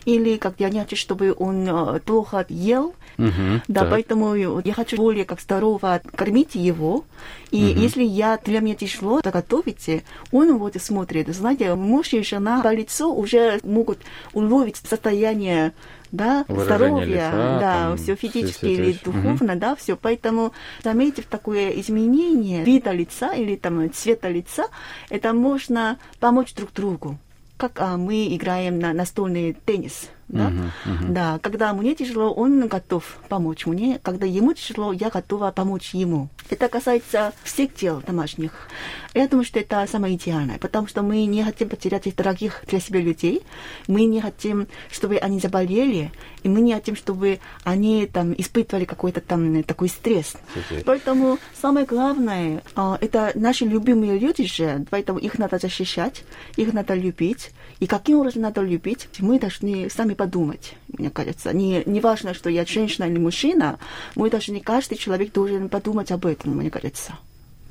или 0.04 0.36
как 0.36 0.56
я 0.60 0.70
не 0.70 0.82
хочу, 0.82 0.98
чтобы 0.98 1.34
он 1.38 1.66
э, 1.66 2.00
плохо 2.02 2.46
ел. 2.50 2.94
Угу, 3.18 3.62
да, 3.70 3.82
так. 3.82 3.92
поэтому 3.92 4.36
я 4.36 4.74
хочу 4.74 4.98
более 4.98 5.24
как 5.24 5.40
здорово 5.40 6.02
кормить 6.16 6.56
его. 6.56 7.06
И 7.50 7.64
Мгм. 7.64 7.80
если 7.80 8.04
я 8.04 8.38
для 8.44 8.60
меня 8.60 8.76
тяжело 8.76 9.20
это 9.20 9.32
готовить, 9.32 10.04
он 10.34 10.58
вот 10.58 10.76
смотрит, 10.82 11.34
знаете, 11.34 11.76
муж 11.76 12.12
и 12.12 12.24
жена 12.24 12.62
по 12.62 12.74
лицу 12.74 13.14
уже 13.14 13.62
могут 13.64 14.00
уловить 14.34 14.76
состояние 14.78 15.72
да, 16.14 16.46
здоровья, 16.48 17.06
лица, 17.06 17.32
да, 17.60 17.60
там, 17.60 17.98
все 17.98 18.16
физически 18.16 18.58
все 18.58 18.74
или 18.74 18.98
духовно, 19.04 19.56
да, 19.56 19.76
все. 19.76 19.98
Поэтому 19.98 20.54
заметив 20.84 21.26
такое 21.26 21.70
изменение 21.72 22.64
вида 22.64 22.92
лица 22.92 23.34
или 23.34 23.56
там 23.56 23.92
цвета 23.92 24.30
лица, 24.30 24.68
это 25.10 25.34
можно 25.34 25.98
помочь 26.20 26.54
друг 26.54 26.72
другу. 26.72 27.18
Как 27.58 27.80
а, 27.80 27.98
мы 27.98 28.28
играем 28.36 28.78
на 28.78 28.94
настольный 28.94 29.54
теннис, 29.54 30.10
да? 30.28 30.50
Мгм, 30.50 30.72
мгм. 30.86 31.14
Да, 31.14 31.40
когда 31.40 31.74
мне 31.74 31.96
тяжело, 31.96 32.32
он 32.32 32.68
готов 32.68 33.20
помочь 33.30 33.66
мне. 33.66 34.00
Когда 34.02 34.26
ему 34.26 34.54
тяжело, 34.54 34.94
я 34.94 35.10
готова 35.10 35.52
помочь 35.52 35.94
ему. 35.94 36.30
Это 36.50 36.70
касается 36.70 37.34
всех 37.44 37.76
дел 37.76 38.02
домашних. 38.06 38.68
Я 39.14 39.28
думаю, 39.28 39.46
что 39.46 39.60
это 39.60 39.86
самое 39.90 40.16
идеальное, 40.16 40.58
потому 40.58 40.88
что 40.88 41.04
мы 41.04 41.26
не 41.26 41.44
хотим 41.44 41.70
потерять 41.70 42.08
их 42.08 42.16
дорогих 42.16 42.64
для 42.68 42.80
себя 42.80 43.00
людей. 43.00 43.44
Мы 43.88 44.06
не 44.06 44.22
хотим, 44.22 44.68
чтобы 44.92 45.18
они 45.18 45.40
заболели, 45.40 46.12
и 46.42 46.50
мы 46.50 46.62
не 46.62 46.74
хотим, 46.74 46.96
чтобы 46.96 47.40
они 47.64 48.08
там 48.08 48.34
испытывали 48.38 48.86
какой-то 48.86 49.22
там 49.22 49.56
э, 49.56 49.64
такой 49.64 49.90
стресс. 49.90 50.36
Окей. 50.56 50.84
Поэтому 50.84 51.38
самое 51.60 51.86
главное, 51.86 52.64
а, 52.76 52.98
это 53.02 53.32
наши 53.36 53.66
любимые 53.66 54.18
люди 54.18 54.46
же, 54.46 54.86
поэтому 54.90 55.20
их 55.20 55.38
надо 55.38 55.60
защищать, 55.60 56.24
их 56.56 56.74
надо 56.74 56.96
любить. 56.96 57.52
И 57.80 57.88
каким 57.88 58.20
образом 58.20 58.42
надо 58.42 58.62
любить, 58.62 59.10
мы 59.20 59.40
должны 59.40 59.90
сами 59.90 60.13
подумать, 60.16 60.76
мне 60.98 61.10
кажется. 61.10 61.54
Не, 61.54 61.84
не 61.86 62.00
важно, 62.00 62.34
что 62.34 62.50
я 62.50 62.66
женщина 62.66 63.06
или 63.06 63.18
мужчина, 63.20 63.80
мы 64.16 64.30
должны, 64.30 64.60
каждый 64.60 64.98
человек 64.98 65.34
должен 65.34 65.70
подумать 65.70 66.12
об 66.12 66.26
этом, 66.26 66.58
мне 66.58 66.70
кажется. 66.70 67.14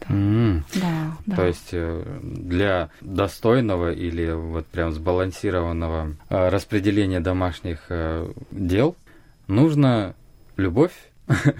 М. 0.08 0.64
Да, 0.74 1.16
да. 1.26 1.36
То 1.36 1.46
есть 1.46 1.68
э, 1.72 2.18
для 2.22 2.90
достойного 3.00 3.92
или 3.92 4.32
вот 4.32 4.66
прям 4.66 4.92
сбалансированного 4.92 6.16
э, 6.28 6.48
распределения 6.48 7.20
домашних 7.20 7.86
э, 7.88 8.28
дел 8.50 8.96
нужно 9.46 10.14
любовь, 10.56 10.92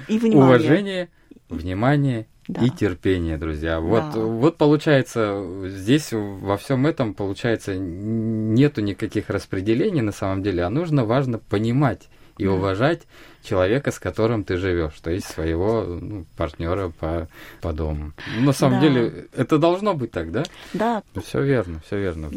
И 0.08 0.18
внимание. 0.18 0.44
уважение, 0.44 1.08
внимание 1.48 2.26
Да. 2.52 2.64
и 2.64 2.70
терпение, 2.70 3.36
друзья. 3.38 3.80
Вот, 3.80 4.04
Да. 4.14 4.20
вот 4.20 4.56
получается, 4.56 5.42
здесь 5.68 6.10
во 6.12 6.56
всем 6.56 6.86
этом, 6.86 7.14
получается, 7.14 7.74
нету 7.76 8.80
никаких 8.82 9.30
распределений 9.30 10.02
на 10.02 10.12
самом 10.12 10.42
деле, 10.42 10.62
а 10.64 10.70
нужно, 10.70 11.04
важно 11.04 11.38
понимать 11.38 12.08
и 12.38 12.44
Да. 12.44 12.52
уважать 12.52 13.02
человека, 13.42 13.90
с 13.90 13.98
которым 13.98 14.44
ты 14.44 14.56
живешь, 14.56 14.94
то 15.02 15.10
есть 15.10 15.26
своего 15.26 15.82
ну, 15.84 16.24
партнера 16.36 16.90
по, 16.98 17.28
по 17.60 17.72
дому. 17.72 18.12
На 18.40 18.52
самом 18.52 18.80
Да. 18.80 18.88
деле, 18.88 19.26
это 19.36 19.58
должно 19.58 19.94
быть 19.94 20.10
так, 20.12 20.30
да? 20.32 20.42
Да, 20.72 21.02
Все 21.24 21.42
верно, 21.42 21.80
все 21.86 21.98
верно. 21.98 22.28
Да. 22.30 22.36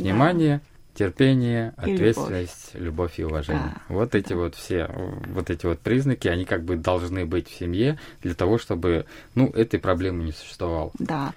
Терпение, 0.95 1.73
И 1.85 1.93
ответственность, 1.93 2.71
любовь. 2.73 3.19
и 3.19 3.23
уважение. 3.23 3.73
Да. 3.75 3.81
Вот 3.89 4.15
эти 4.15 4.33
вот 4.33 4.55
все, 4.55 4.89
вот 5.33 5.49
эти 5.49 5.65
вот 5.65 5.79
признаки, 5.79 6.27
они 6.29 6.45
как 6.45 6.63
бы 6.63 6.77
должны 6.77 7.25
быть 7.25 7.49
в 7.49 7.57
семье 7.57 7.99
для 8.23 8.33
того, 8.33 8.57
чтобы, 8.57 9.05
ну, 9.35 9.49
этой 9.49 9.79
проблемы 9.79 10.23
не 10.23 10.31
существовало. 10.31 10.91
Да. 10.99 11.33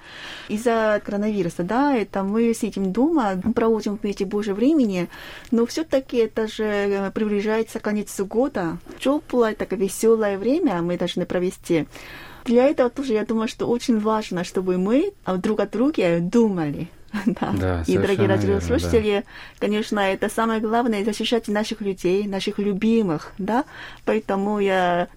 Из-за 0.49 1.03
коронавируса, 1.05 1.65
да, 1.65 1.95
это 1.95 2.23
мы 2.23 2.55
сидим 2.55 2.93
дома, 2.93 3.41
проводим 3.55 3.99
вместе 4.01 4.25
больше 4.25 4.55
времени, 4.55 5.09
но 5.51 5.67
все-таки 5.67 6.19
это 6.19 6.47
же 6.47 6.65
э, 6.65 7.11
приближается 7.11 7.81
конец 7.81 8.19
года. 8.21 8.79
Теплое, 9.01 9.55
такое 9.55 9.79
веселое 9.79 10.39
время 10.39 10.83
мы 10.83 10.97
должны 10.97 11.27
провести. 11.27 11.87
Для 12.45 12.67
этого 12.67 12.89
тоже, 12.89 13.13
я 13.13 13.27
думаю, 13.27 13.49
что 13.49 13.67
очень 13.67 13.99
важно, 13.99 14.45
чтобы 14.45 14.79
мы 14.79 15.13
друг 15.27 15.61
о 15.61 15.67
друге 15.67 16.21
думали. 16.21 16.89
Да. 17.41 17.53
Да, 17.53 17.85
И, 17.87 17.97
дорогие 17.97 18.27
радиослушатели, 18.27 19.25
конечно, 19.59 20.01
это 20.01 20.29
самое 20.29 20.61
главное, 20.61 21.05
защищать 21.05 21.49
наших 21.49 21.81
людей, 21.81 22.27
наших 22.27 22.59
любимых, 22.59 23.33
да, 23.39 23.65
поэтому 24.05 24.59
я 24.61 25.09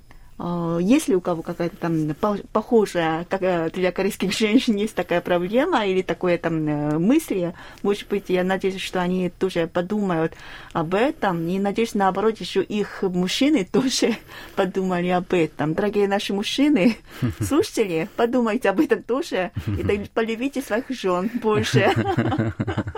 э, 0.41 0.79
если 0.81 1.13
у 1.15 1.21
кого 1.21 1.41
какая-то 1.41 1.77
там 1.77 2.15
по- 2.19 2.39
похожая, 2.51 3.25
как 3.29 3.41
э, 3.43 3.69
для 3.71 3.91
корейских 3.91 4.33
женщин 4.37 4.75
есть 4.75 4.95
такая 4.95 5.21
проблема 5.21 5.85
или 5.85 6.01
такое 6.01 6.37
там 6.37 6.67
э, 6.67 6.97
мысли, 6.99 7.53
может 7.83 8.07
быть, 8.09 8.25
я 8.29 8.43
надеюсь, 8.43 8.81
что 8.81 9.01
они 9.01 9.29
тоже 9.29 9.67
подумают 9.67 10.33
об 10.73 10.93
этом, 10.95 11.47
и 11.47 11.59
надеюсь, 11.59 11.93
наоборот, 11.93 12.37
еще 12.39 12.63
их 12.63 13.03
мужчины 13.03 13.63
тоже 13.71 14.17
подумали 14.55 15.09
об 15.09 15.33
этом. 15.33 15.73
Дорогие 15.73 16.07
наши 16.07 16.33
мужчины, 16.33 16.97
слушатели, 17.39 18.09
подумайте 18.15 18.69
об 18.69 18.79
этом 18.79 19.03
тоже, 19.03 19.51
и 19.67 19.83
полюбите 20.13 20.61
своих 20.61 20.89
жен 20.89 21.29
больше. 21.41 21.91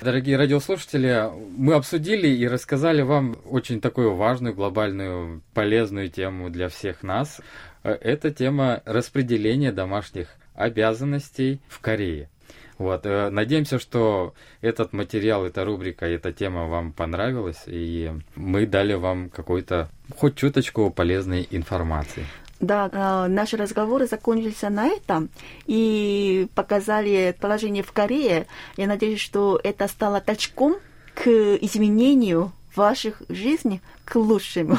Дорогие 0.00 0.36
радиослушатели, 0.36 1.28
мы 1.56 1.74
обсудили 1.74 2.28
и 2.28 2.46
рассказали 2.46 3.02
вам 3.02 3.36
очень 3.44 3.80
такую 3.80 4.14
важную, 4.14 4.54
глобальную, 4.54 5.42
полезную 5.54 6.08
тему 6.08 6.50
для 6.50 6.68
всех 6.68 7.02
нас. 7.02 7.40
Э, 7.82 7.98
Это 8.00 8.30
тема 8.30 8.80
распределения 8.84 9.72
домашних 9.72 10.28
обязанностей 10.54 11.60
в 11.66 11.80
Корее. 11.80 12.30
Вот, 12.78 13.06
э, 13.06 13.28
надеемся, 13.30 13.80
что 13.80 14.34
этот 14.60 14.92
материал, 14.92 15.44
эта 15.44 15.64
рубрика, 15.64 16.06
эта 16.06 16.32
тема 16.32 16.68
вам 16.68 16.92
понравилась, 16.92 17.64
и 17.66 18.12
мы 18.36 18.66
дали 18.66 18.94
вам 18.94 19.30
какой-то, 19.30 19.90
хоть 20.16 20.36
чуточку 20.36 20.90
полезной 20.90 21.48
информации. 21.50 22.24
Да, 22.60 22.88
э, 22.92 23.28
наши 23.28 23.56
разговоры 23.56 24.06
закончились 24.06 24.62
на 24.62 24.88
этом 24.88 25.30
и 25.66 26.48
показали 26.54 27.36
положение 27.40 27.82
в 27.82 27.92
Корее. 27.92 28.46
Я 28.76 28.86
надеюсь, 28.86 29.20
что 29.20 29.60
это 29.62 29.86
стало 29.86 30.20
толчком 30.20 30.76
к 31.14 31.28
изменению 31.28 32.52
ваших 32.74 33.22
жизней 33.28 33.80
к 34.04 34.16
лучшему. 34.16 34.78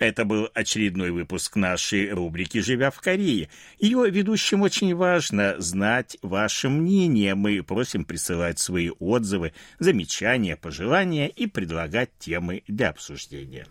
Это 0.07 0.23
был 0.23 0.49
очередной 0.53 1.11
выпуск 1.11 1.57
нашей 1.57 2.09
рубрики 2.11 2.61
«Живя 2.61 2.91
в 2.91 3.01
Корее». 3.01 3.49
Ее 3.77 4.09
ведущим 4.09 4.61
очень 4.61 4.95
важно 4.95 5.55
знать 5.59 6.17
ваше 6.21 6.69
мнение. 6.69 7.35
Мы 7.35 7.61
просим 7.61 8.05
присылать 8.05 8.57
свои 8.57 8.89
отзывы, 8.99 9.51
замечания, 9.79 10.55
пожелания 10.55 11.27
и 11.27 11.45
предлагать 11.45 12.11
темы 12.19 12.63
для 12.69 12.91
обсуждения. 12.91 13.67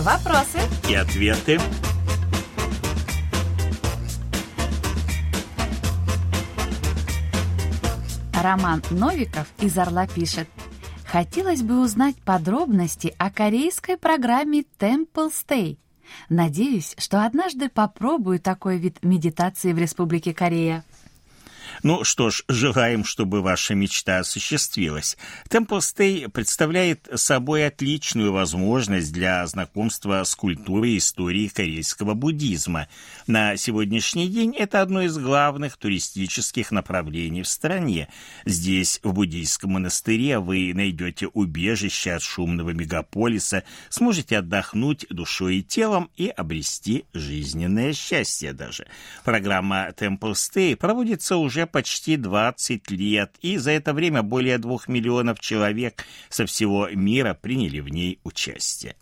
Вопросы? 0.00 0.58
и 0.88 0.94
ответы. 0.96 1.60
Роман 8.42 8.82
Новиков 8.90 9.46
из 9.60 9.78
«Орла» 9.78 10.08
пишет. 10.08 10.48
Хотелось 11.06 11.62
бы 11.62 11.80
узнать 11.80 12.16
подробности 12.16 13.14
о 13.16 13.30
корейской 13.30 13.96
программе 13.96 14.64
Temple 14.80 15.30
Stay. 15.30 15.78
Надеюсь, 16.28 16.96
что 16.98 17.24
однажды 17.24 17.68
попробую 17.68 18.40
такой 18.40 18.78
вид 18.78 18.98
медитации 19.02 19.72
в 19.72 19.78
Республике 19.78 20.34
Корея. 20.34 20.84
Ну 21.82 22.04
что 22.04 22.30
ж, 22.30 22.44
желаем, 22.46 23.04
чтобы 23.04 23.42
ваша 23.42 23.74
мечта 23.74 24.20
осуществилась. 24.20 25.16
Stay 25.50 26.28
представляет 26.28 27.08
собой 27.16 27.66
отличную 27.66 28.32
возможность 28.32 29.12
для 29.12 29.44
знакомства 29.48 30.22
с 30.22 30.36
культурой 30.36 30.92
и 30.92 30.98
историей 30.98 31.48
корейского 31.48 32.14
буддизма. 32.14 32.86
На 33.26 33.56
сегодняшний 33.56 34.28
день 34.28 34.54
это 34.56 34.80
одно 34.80 35.02
из 35.02 35.18
главных 35.18 35.76
туристических 35.76 36.70
направлений 36.70 37.42
в 37.42 37.48
стране. 37.48 38.08
Здесь, 38.44 39.00
в 39.02 39.12
буддийском 39.12 39.72
монастыре, 39.72 40.38
вы 40.38 40.72
найдете 40.74 41.26
убежище 41.26 42.12
от 42.12 42.22
шумного 42.22 42.70
мегаполиса, 42.70 43.64
сможете 43.88 44.38
отдохнуть 44.38 45.06
душой 45.10 45.56
и 45.56 45.62
телом 45.64 46.10
и 46.16 46.28
обрести 46.28 47.06
жизненное 47.12 47.92
счастье 47.92 48.52
даже. 48.52 48.86
Программа 49.24 49.88
Temple 49.98 50.34
Stay 50.34 50.76
проводится 50.76 51.38
уже 51.38 51.66
почти 51.72 52.16
20 52.16 52.90
лет, 52.90 53.34
и 53.40 53.56
за 53.56 53.72
это 53.72 53.92
время 53.92 54.22
более 54.22 54.58
двух 54.58 54.86
миллионов 54.88 55.40
человек 55.40 56.04
со 56.28 56.46
всего 56.46 56.88
мира 56.90 57.34
приняли 57.34 57.80
в 57.80 57.88
ней 57.88 58.20
участие. 58.22 58.94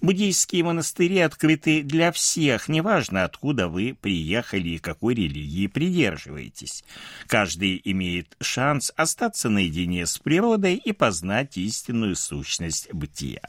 Буддийские 0.00 0.64
монастыри 0.64 1.18
открыты 1.18 1.82
для 1.82 2.12
всех, 2.12 2.68
неважно, 2.68 3.24
откуда 3.24 3.68
вы 3.68 3.96
приехали 4.00 4.70
и 4.70 4.78
какой 4.78 5.14
религии 5.14 5.66
придерживаетесь. 5.66 6.84
Каждый 7.26 7.80
имеет 7.84 8.36
шанс 8.40 8.92
остаться 8.96 9.48
наедине 9.48 10.06
с 10.06 10.18
природой 10.18 10.76
и 10.76 10.92
познать 10.92 11.56
истинную 11.58 12.16
сущность 12.16 12.92
бытия. 12.92 13.42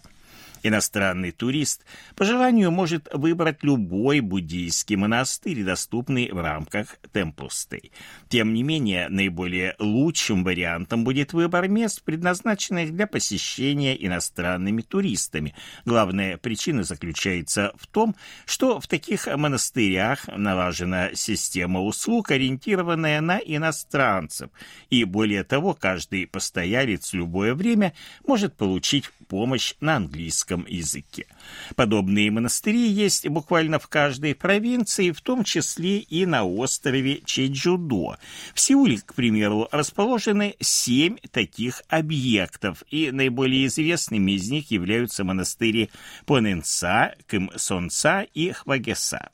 Иностранный 0.64 1.32
турист 1.32 1.84
по 2.16 2.24
желанию 2.24 2.72
может 2.72 3.10
выбрать 3.14 3.64
любой 3.64 4.20
буддийский 4.20 4.96
монастырь, 4.96 5.64
доступный 5.64 6.32
в 6.32 6.40
рамках 6.40 6.98
Темпусты. 7.12 7.92
Тем 8.30 8.54
не 8.54 8.64
менее, 8.64 9.10
наиболее 9.10 9.76
лучшим 9.80 10.44
вариантом 10.44 11.04
будет 11.04 11.34
выбор 11.34 11.68
мест, 11.68 12.04
предназначенных 12.04 12.96
для 12.96 13.08
посещения 13.08 13.96
иностранными 13.96 14.82
туристами. 14.82 15.56
Главная 15.86 16.38
причина 16.38 16.84
заключается 16.84 17.74
в 17.78 17.88
том, 17.88 18.16
что 18.46 18.80
в 18.80 18.88
таких 18.88 19.28
монастырях 19.28 20.28
налажена 20.28 21.16
система 21.16 21.82
услуг, 21.82 22.32
ориентированная 22.32 23.22
на 23.22 23.40
иностранцев, 23.40 24.50
и 24.90 25.04
более 25.06 25.44
того, 25.44 25.74
каждый 25.74 26.28
постоялец 26.28 27.14
любое 27.14 27.56
время 27.56 27.94
может 28.26 28.56
получить 28.56 29.10
помощь 29.28 29.76
на 29.80 29.96
английском 29.96 30.51
русском 30.52 30.66
языке. 30.68 31.26
Подобные 31.76 32.32
монастыри 32.32 32.88
есть 32.88 33.28
буквально 33.28 33.80
в 33.80 33.88
каждой 33.88 34.36
провинции, 34.36 35.12
в 35.12 35.22
том 35.22 35.44
числе 35.44 36.00
и 36.00 36.26
на 36.26 36.44
острове 36.44 37.22
Чеджудо. 37.26 38.18
В 38.54 38.60
Сеуле, 38.60 39.00
к 39.00 39.14
примеру, 39.14 39.68
расположены 39.72 40.56
семь 40.60 41.18
таких 41.32 41.84
объектов, 41.90 42.84
и 42.90 43.12
наиболее 43.12 43.68
известными 43.68 44.34
из 44.34 44.50
них 44.50 44.72
являются 44.72 45.24
монастыри 45.24 45.90
Поненса, 46.26 47.16
Кымсонца 47.28 48.26
и 48.34 48.52
Хвагеса. 48.52 49.30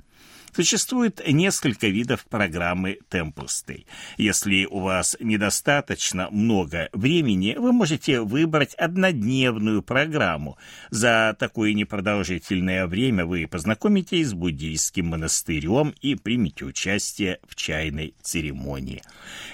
Существует 0.57 1.21
несколько 1.27 1.85
видов 1.85 2.25
программы 2.25 2.97
Темпусты. 3.09 3.85
Если 4.17 4.65
у 4.65 4.79
вас 4.79 5.15
недостаточно 5.19 6.29
много 6.31 6.89
времени, 6.93 7.53
вы 7.59 7.71
можете 7.71 8.21
выбрать 8.21 8.73
однодневную 8.73 9.83
программу. 9.83 10.57
За 10.89 11.35
такое 11.37 11.73
непродолжительное 11.73 12.87
время 12.87 13.27
вы 13.27 13.45
познакомитесь 13.45 14.29
с 14.29 14.33
буддийским 14.33 15.05
монастырем 15.05 15.93
и 16.01 16.15
примете 16.15 16.65
участие 16.65 17.37
в 17.47 17.55
чайной 17.55 18.15
церемонии. 18.23 19.03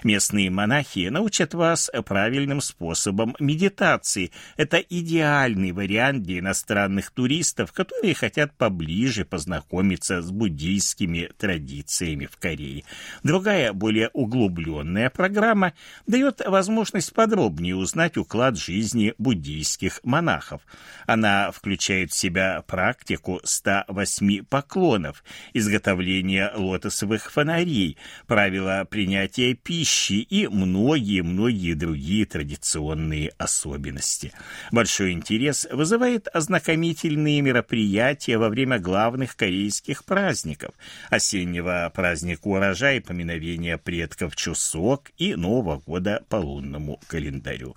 Местные 0.05 0.49
монахи 0.51 1.09
научат 1.09 1.53
вас 1.53 1.91
правильным 2.05 2.61
способам 2.61 3.35
медитации. 3.41 4.31
Это 4.55 4.77
идеальный 4.77 5.73
вариант 5.73 6.23
для 6.23 6.39
иностранных 6.39 7.11
туристов, 7.11 7.73
которые 7.73 8.13
хотят 8.13 8.55
поближе 8.55 9.25
познакомиться 9.25 10.21
с 10.21 10.31
буддийским 10.31 10.92
буддийскими 10.93 11.29
традициями 11.38 12.25
в 12.25 12.38
Корее. 12.38 12.84
Другая, 13.23 13.73
более 13.73 14.10
углубленная 14.13 15.10
программа 15.10 15.73
дает 16.08 16.41
возможность 16.45 17.13
подробнее 17.13 17.75
узнать 17.75 18.17
уклад 18.17 18.58
жизни 18.58 19.13
буддийских 19.17 19.99
монахов. 20.03 20.62
Она 21.08 21.51
включает 21.51 22.12
в 22.12 22.15
себя 22.15 22.63
практику 22.67 23.39
108 23.43 24.45
поклонов, 24.45 25.23
изготовление 25.53 26.51
лотосовых 26.56 27.32
фонарей, 27.32 27.97
правила 28.27 28.86
принятия 28.89 29.53
пищи 29.53 30.13
и 30.13 30.47
многие-многие 30.47 31.73
другие 31.73 32.25
традиционные 32.25 33.32
особенности. 33.38 34.32
Большой 34.71 35.12
интерес 35.12 35.67
вызывает 35.71 36.27
ознакомительные 36.34 37.41
мероприятия 37.41 38.38
во 38.38 38.49
время 38.49 38.79
главных 38.79 39.36
корейских 39.36 40.06
праздников, 40.06 40.73
осеннего 41.09 41.91
праздника 41.93 42.47
урожая, 42.47 43.01
поминовения 43.01 43.77
предков 43.77 44.35
Чусок 44.35 45.11
и 45.17 45.35
Нового 45.35 45.79
года 45.79 46.23
по 46.29 46.37
лунному 46.37 46.99
календарю. 47.07 47.75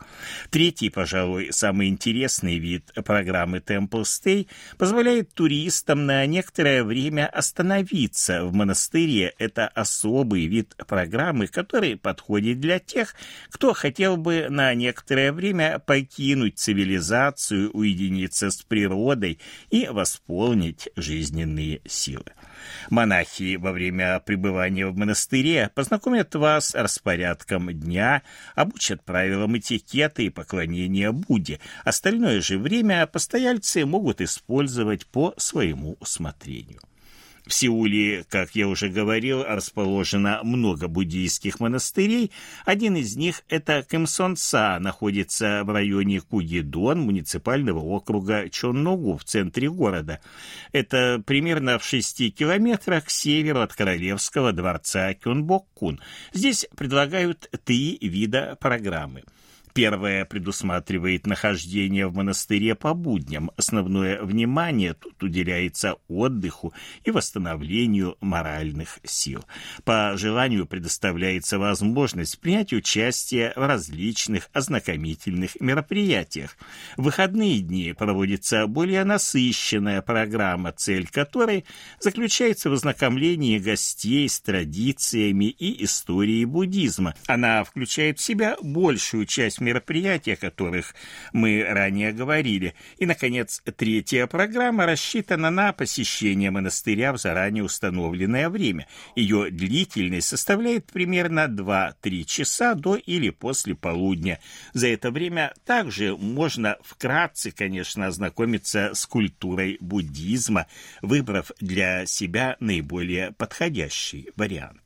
Третий, 0.50 0.90
пожалуй, 0.90 1.52
самый 1.52 1.88
интересный 1.88 2.58
вид 2.58 2.92
программы 3.04 3.58
Temple 3.58 4.02
Stay 4.02 4.46
позволяет 4.78 5.32
туристам 5.34 6.06
на 6.06 6.24
некоторое 6.26 6.84
время 6.84 7.26
остановиться 7.26 8.44
в 8.44 8.52
монастыре. 8.52 9.34
Это 9.38 9.68
особый 9.68 10.46
вид 10.46 10.74
программы, 10.86 11.46
который 11.46 11.96
подходит 11.96 12.60
для 12.60 12.78
тех, 12.78 13.14
кто 13.50 13.72
хотел 13.72 14.16
бы 14.16 14.46
на 14.48 14.74
некоторое 14.74 15.32
время 15.32 15.78
покинуть 15.78 16.58
цивилизацию, 16.58 17.70
уединиться 17.70 18.50
с 18.50 18.62
природой 18.62 19.38
и 19.70 19.86
восполнить 19.88 20.88
жизненные 20.96 21.80
силы. 21.86 22.32
Монахи 22.90 23.56
во 23.56 23.72
время 23.72 24.20
пребывания 24.20 24.86
в 24.86 24.96
монастыре 24.96 25.70
познакомят 25.74 26.34
вас 26.34 26.70
с 26.70 26.74
распорядком 26.74 27.72
дня, 27.72 28.22
обучат 28.54 29.04
правилам 29.04 29.56
этикета 29.58 30.22
и 30.22 30.30
поклонения 30.30 31.12
Будде. 31.12 31.60
Остальное 31.84 32.40
же 32.40 32.58
время 32.58 33.06
постояльцы 33.06 33.84
могут 33.84 34.20
использовать 34.20 35.06
по 35.06 35.34
своему 35.36 35.96
усмотрению. 36.00 36.80
В 37.46 37.54
Сеуле, 37.54 38.24
как 38.28 38.56
я 38.56 38.66
уже 38.66 38.88
говорил, 38.88 39.44
расположено 39.44 40.40
много 40.42 40.88
буддийских 40.88 41.61
монастырей. 41.61 42.32
Один 42.64 42.96
из 42.96 43.14
них– 43.14 43.42
это 43.48 43.85
Кэмсонса, 43.88 44.78
находится 44.80 45.62
в 45.62 45.70
районе 45.70 46.20
Кугидон 46.20 47.02
муниципального 47.02 47.78
округа 47.78 48.50
Чонногу 48.50 49.16
в 49.16 49.22
центре 49.22 49.70
города. 49.70 50.20
Это 50.72 51.22
примерно 51.24 51.78
в 51.78 51.85
шести 51.85 52.32
километрах 52.32 53.04
к 53.04 53.11
северу 53.11 53.61
от 53.61 53.72
королевского 53.74 54.52
дворца 54.52 55.14
Кёнбоккун. 55.14 56.00
Здесь 56.32 56.66
предлагают 56.76 57.48
три 57.64 57.96
вида 58.00 58.56
программы– 58.61 59.22
Первое 59.76 60.24
предусматривает 60.24 61.26
нахождение 61.26 62.06
в 62.06 62.14
монастыре 62.14 62.74
по 62.74 62.94
будням. 62.94 63.50
Основное 63.58 64.22
внимание 64.22 64.94
тут 64.94 65.22
уделяется 65.22 65.96
отдыху 66.08 66.72
и 67.04 67.10
восстановлению 67.10 68.16
моральных 68.22 69.00
сил. 69.04 69.44
По 69.84 70.14
желанию 70.16 70.64
предоставляется 70.64 71.58
возможность 71.58 72.40
принять 72.40 72.72
участие 72.72 73.52
в 73.54 73.66
различных 73.66 74.48
ознакомительных 74.54 75.60
мероприятиях. 75.60 76.56
В 76.96 77.02
выходные 77.02 77.60
дни 77.60 77.92
проводится 77.92 78.66
более 78.66 79.04
насыщенная 79.04 80.00
программа, 80.00 80.72
цель 80.72 81.06
которой 81.06 81.66
заключается 82.00 82.70
в 82.70 82.72
ознакомлении 82.72 83.58
гостей 83.58 84.26
с 84.26 84.40
традициями 84.40 85.50
и 85.50 85.84
историей 85.84 86.46
буддизма. 86.46 87.14
Она 87.26 87.62
включает 87.62 88.18
в 88.18 88.22
себя 88.22 88.56
большую 88.62 89.26
часть 89.26 89.60
мероприятий, 89.66 90.33
о 90.33 90.37
которых 90.37 90.94
мы 91.33 91.64
ранее 91.68 92.12
говорили. 92.12 92.74
И, 92.98 93.07
наконец, 93.07 93.61
третья 93.76 94.26
программа 94.29 94.87
рассчитана 94.87 95.50
на 95.50 95.72
посещение 95.72 96.52
монастыря 96.52 97.12
в 97.12 97.18
заранее 97.18 97.64
установленное 97.64 98.48
время. 98.48 98.87
Ее 99.16 99.50
длительность 99.50 100.29
составляет 100.29 100.87
примерно 100.92 101.46
2-3 101.48 102.24
часа 102.24 102.74
до 102.74 102.94
или 102.94 103.31
после 103.31 103.74
полудня. 103.74 104.38
За 104.72 104.87
это 104.87 105.11
время 105.11 105.52
также 105.64 106.16
можно 106.16 106.76
вкратце, 106.83 107.50
конечно, 107.50 108.07
ознакомиться 108.07 108.92
с 108.94 109.05
культурой 109.07 109.79
буддизма, 109.81 110.66
выбрав 111.03 111.51
для 111.61 112.07
себя 112.07 112.57
наиболее 112.61 113.32
подходящий 113.32 114.30
вариант. 114.36 114.86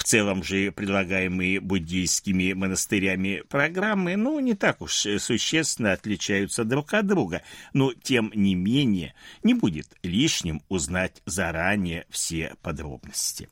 В 0.00 0.04
целом 0.04 0.42
же 0.42 0.72
предлагаемые 0.72 1.60
буддийскими 1.60 2.54
монастырями 2.54 3.42
программы, 3.50 4.16
ну, 4.16 4.40
не 4.40 4.54
так 4.54 4.80
уж 4.80 4.94
существенно 4.94 5.92
отличаются 5.92 6.64
друг 6.64 6.94
от 6.94 7.06
друга, 7.06 7.42
но, 7.74 7.92
тем 7.92 8.32
не 8.34 8.54
менее, 8.54 9.14
не 9.42 9.52
будет 9.52 9.94
лишним 10.02 10.62
узнать 10.70 11.20
заранее 11.26 12.06
все 12.08 12.54
подробности. 12.62 13.50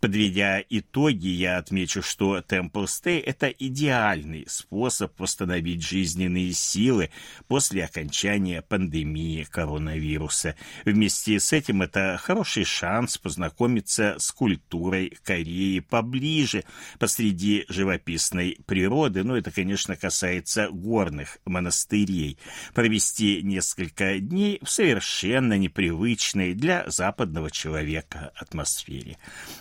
Подведя 0.00 0.64
итоги, 0.70 1.28
я 1.28 1.58
отмечу, 1.58 2.00
что 2.00 2.38
Temple 2.38 2.86
Stay– 2.86 3.22
это 3.26 3.48
идеальный 3.48 4.46
способ 4.48 5.12
восстановить 5.20 5.86
жизненные 5.86 6.54
силы 6.54 7.10
после 7.48 7.84
окончания 7.84 8.62
пандемии 8.62 9.44
коронавируса. 9.44 10.56
Вместе 10.86 11.38
с 11.38 11.52
этим 11.52 11.82
это 11.82 12.18
хороший 12.18 12.64
шанс 12.64 13.18
познакомиться 13.18 14.16
с 14.18 14.32
культурой 14.32 15.18
Кореи 15.22 15.80
поближе, 15.80 16.64
посреди 16.98 17.66
живописной 17.68 18.56
природы. 18.64 19.22
Ну, 19.22 19.36
это, 19.36 19.50
конечно, 19.50 19.96
касается 19.96 20.68
горных 20.70 21.36
монастырей. 21.44 22.38
Провести 22.72 23.42
несколько 23.42 24.18
дней 24.18 24.60
в 24.62 24.70
совершенно 24.70 25.58
непривычной 25.58 26.54
для 26.54 26.88
западного 26.88 27.50
человека 27.50 28.32
атмосфере. 28.34 29.18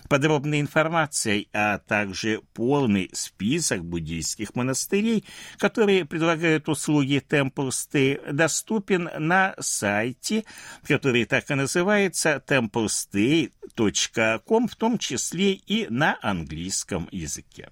Под 0.07 0.28
подробной 0.29 0.61
информацией, 0.61 1.49
а 1.53 1.79
также 1.79 2.43
полный 2.53 3.09
список 3.13 3.83
буддийских 3.83 4.53
монастырей, 4.53 5.25
которые 5.57 6.05
предлагают 6.05 6.69
услуги 6.69 7.23
Temple 7.27 7.69
Stay, 7.69 8.31
доступен 8.31 9.09
на 9.17 9.55
сайте, 9.59 10.45
который 10.87 11.25
так 11.25 11.49
и 11.49 11.55
называется 11.55 12.43
templestay.com, 12.45 14.67
в 14.67 14.75
том 14.75 14.99
числе 14.99 15.53
и 15.53 15.87
на 15.89 16.19
английском 16.21 17.09
языке. 17.11 17.71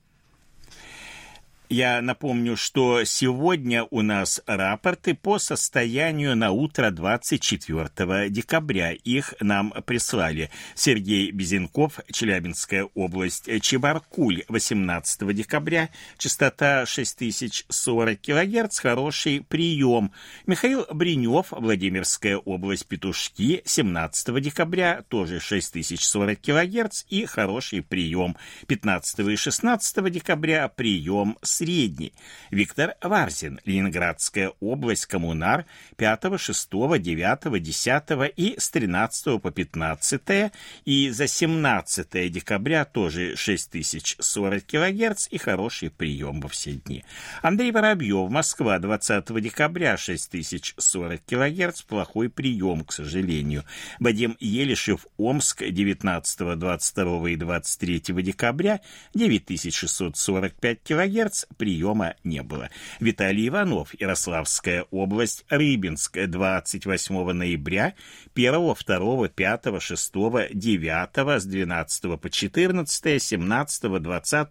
я 1.71 2.01
напомню, 2.01 2.57
что 2.57 3.05
сегодня 3.05 3.85
у 3.91 4.01
нас 4.01 4.41
рапорты 4.45 5.15
по 5.15 5.39
состоянию 5.39 6.35
на 6.35 6.51
утро 6.51 6.91
24 6.91 8.29
декабря. 8.29 8.91
Их 8.91 9.33
нам 9.39 9.73
прислали 9.85 10.49
Сергей 10.75 11.31
Безенков, 11.31 12.01
Челябинская 12.11 12.89
область, 12.93 13.49
Чебаркуль, 13.61 14.43
18 14.49 15.33
декабря, 15.33 15.89
частота 16.17 16.85
6040 16.85 18.19
кГц, 18.19 18.79
хороший 18.79 19.39
прием. 19.41 20.11
Михаил 20.45 20.85
Бринев, 20.91 21.51
Владимирская 21.51 22.35
область, 22.35 22.85
Петушки, 22.85 23.61
17 23.63 24.41
декабря, 24.41 25.05
тоже 25.07 25.39
6040 25.39 26.37
кГц 26.41 27.05
и 27.07 27.25
хороший 27.25 27.81
прием. 27.81 28.35
15 28.67 29.19
и 29.19 29.35
16 29.37 30.11
декабря 30.11 30.67
прием 30.67 31.37
с 31.41 31.60
Средний. 31.61 32.11
Виктор 32.49 32.95
Варзин, 33.03 33.59
Ленинградская 33.65 34.51
область, 34.61 35.05
Коммунар, 35.05 35.67
5, 35.97 36.39
6, 36.39 36.69
9, 36.71 37.61
10 37.61 38.33
и 38.35 38.55
с 38.57 38.69
13 38.71 39.39
по 39.39 39.51
15 39.51 40.51
и 40.85 41.09
за 41.11 41.27
17 41.27 42.31
декабря 42.31 42.83
тоже 42.85 43.35
6040 43.35 44.65
кГц 44.65 45.27
и 45.29 45.37
хороший 45.37 45.91
прием 45.91 46.41
во 46.41 46.49
все 46.49 46.71
дни. 46.71 47.05
Андрей 47.43 47.71
Воробьев, 47.71 48.31
Москва, 48.31 48.79
20 48.79 49.39
декабря 49.39 49.97
6040 49.97 51.21
кГц, 51.23 51.83
плохой 51.83 52.29
прием, 52.29 52.83
к 52.83 52.91
сожалению. 52.91 53.65
Вадим 53.99 54.35
Елишев, 54.39 55.05
Омск, 55.17 55.63
19, 55.63 56.57
22 56.57 57.29
и 57.29 57.35
23 57.35 58.01
декабря 58.23 58.81
9645 59.13 60.79
кГц, 60.83 61.45
приема 61.57 62.15
не 62.23 62.41
было. 62.43 62.69
Виталий 62.99 63.47
Иванов, 63.47 63.93
Ярославская 63.99 64.85
область, 64.91 65.45
Рыбинск, 65.49 66.17
28 66.27 67.31
ноября, 67.31 67.93
1, 68.35 68.53
2, 68.53 69.27
5, 69.27 69.81
6, 69.81 70.11
9, 70.53 71.41
с 71.41 71.45
12 71.45 72.19
по 72.19 72.29
14, 72.29 73.21
17, 73.21 74.01
20, 74.01 74.47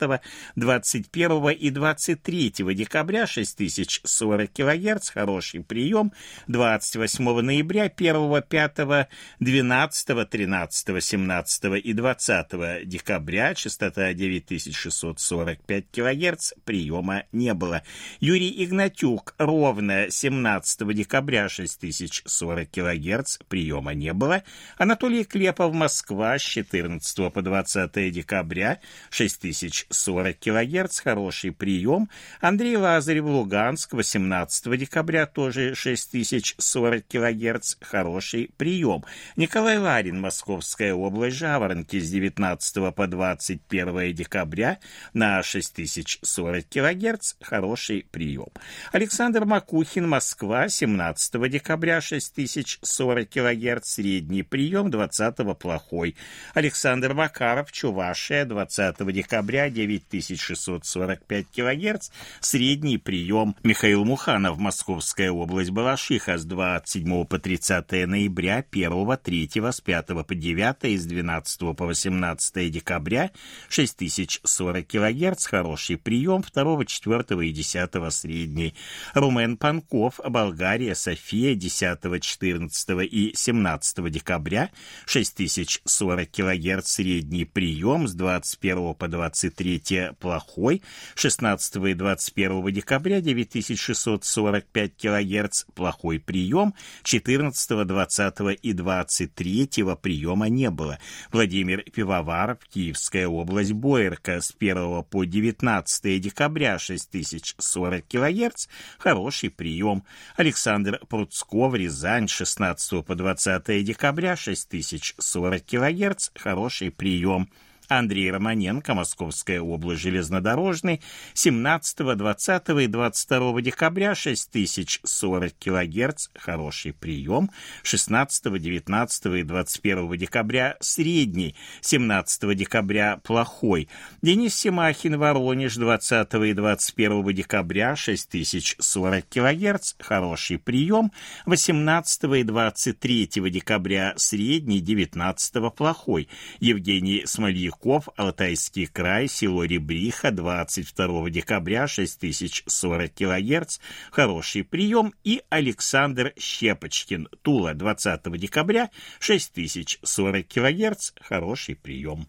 21 0.56 1.48
и 1.50 1.70
23 1.70 2.50
декабря 2.74 3.26
6040 3.26 4.52
кГц, 4.52 5.10
хороший 5.10 5.62
прием, 5.62 6.12
28 6.48 7.40
ноября, 7.40 7.84
1, 7.84 8.42
5, 8.42 9.08
12, 9.40 10.30
13, 10.30 11.04
17 11.04 11.64
и 11.84 11.92
20 11.92 12.88
декабря, 12.88 13.54
частота 13.54 14.12
9645 14.12 15.84
кГц, 15.90 16.52
прием 16.64 16.89
приема 16.90 17.24
не 17.32 17.54
было. 17.54 17.82
Юрий 18.18 18.64
Игнатюк 18.64 19.34
ровно 19.38 20.10
17 20.10 20.94
декабря 20.94 21.48
6040 21.48 22.68
кГц 22.68 23.38
приема 23.48 23.94
не 23.94 24.12
было. 24.12 24.42
Анатолий 24.76 25.24
Клепов 25.24 25.72
Москва 25.72 26.36
с 26.36 26.42
14 26.42 27.32
по 27.32 27.42
20 27.42 28.12
декабря 28.12 28.80
6040 29.10 30.38
кГц 30.38 31.00
хороший 31.00 31.52
прием. 31.52 32.08
Андрей 32.40 32.76
Лазарев 32.76 33.24
Луганск 33.24 33.92
18 33.92 34.78
декабря 34.78 35.26
тоже 35.26 35.74
6040 35.76 37.06
кГц 37.06 37.76
хороший 37.80 38.50
прием. 38.56 39.04
Николай 39.36 39.78
Ларин 39.78 40.20
Московская 40.20 40.92
область 40.94 41.36
Жаворонки 41.36 42.00
с 42.00 42.10
19 42.10 42.94
по 42.94 43.06
21 43.06 44.12
декабря 44.12 44.78
на 45.12 45.42
6040 45.42 46.69
кГц– 46.70 47.34
хороший 47.42 48.06
прием. 48.10 48.48
Александр 48.92 49.44
Макухин, 49.44 50.08
Москва, 50.08 50.68
17 50.68 51.50
декабря, 51.50 52.00
6040 52.00 53.28
кГц, 53.28 53.84
средний 53.84 54.44
прием, 54.44 54.90
20 54.90 55.58
плохой. 55.58 56.16
Александр 56.54 57.12
Макаров, 57.12 57.72
Чувашия, 57.72 58.44
20 58.44 59.12
декабря, 59.12 59.68
9645 59.68 61.46
кГц, 61.54 62.10
средний 62.40 62.98
прием. 62.98 63.56
Михаил 63.64 64.04
Муханов, 64.04 64.58
Московская 64.58 65.32
область, 65.32 65.70
Балашиха, 65.70 66.38
с 66.38 66.44
27 66.44 67.24
по 67.24 67.38
30 67.38 68.06
ноября, 68.06 68.64
1, 68.70 69.16
3, 69.16 69.50
с 69.72 69.80
5 69.80 70.06
по 70.06 70.34
9 70.34 70.84
и 70.84 70.96
с 70.96 71.04
12 71.04 71.76
по 71.76 71.86
18 71.86 72.70
декабря, 72.70 73.32
6040 73.68 74.86
кГц, 74.86 75.46
хороший 75.46 75.96
прием, 75.96 76.44
2 76.54 76.59
22, 76.64 76.84
4 76.84 77.48
и 77.48 77.52
10 77.52 78.12
средней. 78.12 78.74
Румен 79.14 79.56
Панков, 79.56 80.20
Болгария, 80.24 80.94
София, 80.94 81.54
10, 81.54 82.22
14 82.22 82.88
и 83.10 83.32
17 83.34 84.10
декабря, 84.10 84.70
6040 85.06 86.30
кГц 86.30 86.86
средний 86.86 87.44
прием, 87.44 88.08
с 88.08 88.14
21 88.14 88.94
по 88.94 89.08
23 89.08 90.12
плохой, 90.18 90.82
16 91.14 91.76
и 91.76 91.94
21 91.94 92.72
декабря, 92.72 93.20
9645 93.20 94.92
кГц 94.96 95.64
плохой 95.74 96.18
прием, 96.18 96.74
14, 97.02 97.86
20 97.86 98.34
и 98.62 98.72
23 98.72 99.68
приема 100.02 100.48
не 100.48 100.70
было. 100.70 100.98
Владимир 101.32 101.82
Пивоваров, 101.82 102.58
Киевская 102.72 103.28
область, 103.28 103.72
Боярка, 103.72 104.40
с 104.40 104.54
1 104.58 105.04
по 105.04 105.24
19 105.24 106.20
декабря 106.20 106.49
6040 106.78 108.04
кГц, 108.08 108.66
хороший 108.98 109.50
прием. 109.50 110.04
Александр 110.36 111.00
Пруцков, 111.08 111.74
Рязань, 111.74 112.28
16 112.28 113.04
по 113.04 113.14
20 113.14 113.84
декабря 113.84 114.36
6040 114.36 115.64
кГц, 115.64 116.30
хороший 116.34 116.90
прием. 116.90 117.48
Андрей 117.90 118.30
Романенко, 118.30 118.94
Московская 118.94 119.60
область, 119.60 120.02
железнодорожный, 120.02 121.02
17, 121.34 122.16
20 122.16 122.68
и 122.68 122.86
22 122.86 123.62
декабря 123.62 124.14
6040 124.14 125.52
кГц, 125.58 126.28
хороший 126.36 126.92
прием, 126.92 127.50
16, 127.82 128.62
19 128.62 129.26
и 129.26 129.42
21 129.42 130.16
декабря 130.16 130.76
средний, 130.78 131.56
17 131.80 132.56
декабря 132.56 133.16
плохой, 133.24 133.88
Денис 134.22 134.54
Семахин, 134.54 135.18
Воронеж, 135.18 135.74
20 135.74 136.34
и 136.34 136.52
21 136.52 137.34
декабря 137.34 137.96
6040 137.96 139.28
кГц, 139.28 139.94
хороший 139.98 140.58
прием, 140.58 141.10
18 141.46 142.22
и 142.22 142.42
23 142.44 143.26
декабря 143.50 144.14
средний, 144.16 144.78
19 144.78 145.74
плохой, 145.74 146.28
Евгений 146.60 147.24
Смольяков, 147.26 147.79
Куликов, 147.80 148.08
Алтайский 148.16 148.86
край, 148.86 149.28
село 149.28 149.64
Ребриха, 149.64 150.30
22 150.30 151.30
декабря, 151.30 151.86
6040 151.86 153.12
кГц, 153.14 153.78
хороший 154.10 154.64
прием, 154.64 155.14
и 155.24 155.42
Александр 155.48 156.32
Щепочкин, 156.38 157.28
Тула, 157.42 157.74
20 157.74 158.38
декабря, 158.38 158.90
6040 159.18 160.46
кГц, 160.46 161.12
хороший 161.20 161.76
прием. 161.76 162.26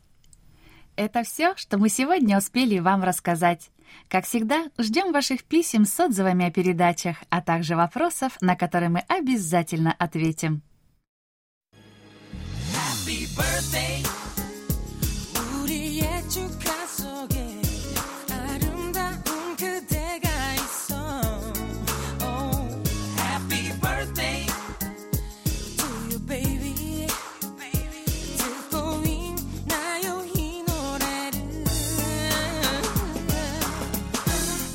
Это 0.96 1.24
все, 1.24 1.56
что 1.56 1.78
мы 1.78 1.90
сегодня 1.90 2.38
успели 2.38 2.80
вам 2.80 3.04
рассказать. 3.04 3.70
Как 4.08 4.26
всегда, 4.26 4.66
ждем 4.78 5.12
ваших 5.12 5.44
писем 5.44 5.86
с 5.86 6.00
отзывами 6.00 6.46
о 6.46 6.52
передачах, 6.52 7.18
а 7.30 7.42
также 7.42 7.76
вопросов, 7.76 8.38
на 8.42 8.56
которые 8.56 8.90
мы 8.90 9.00
обязательно 9.08 9.94
ответим. 9.94 10.62
Happy 12.74 13.28
birthday 13.36 14.21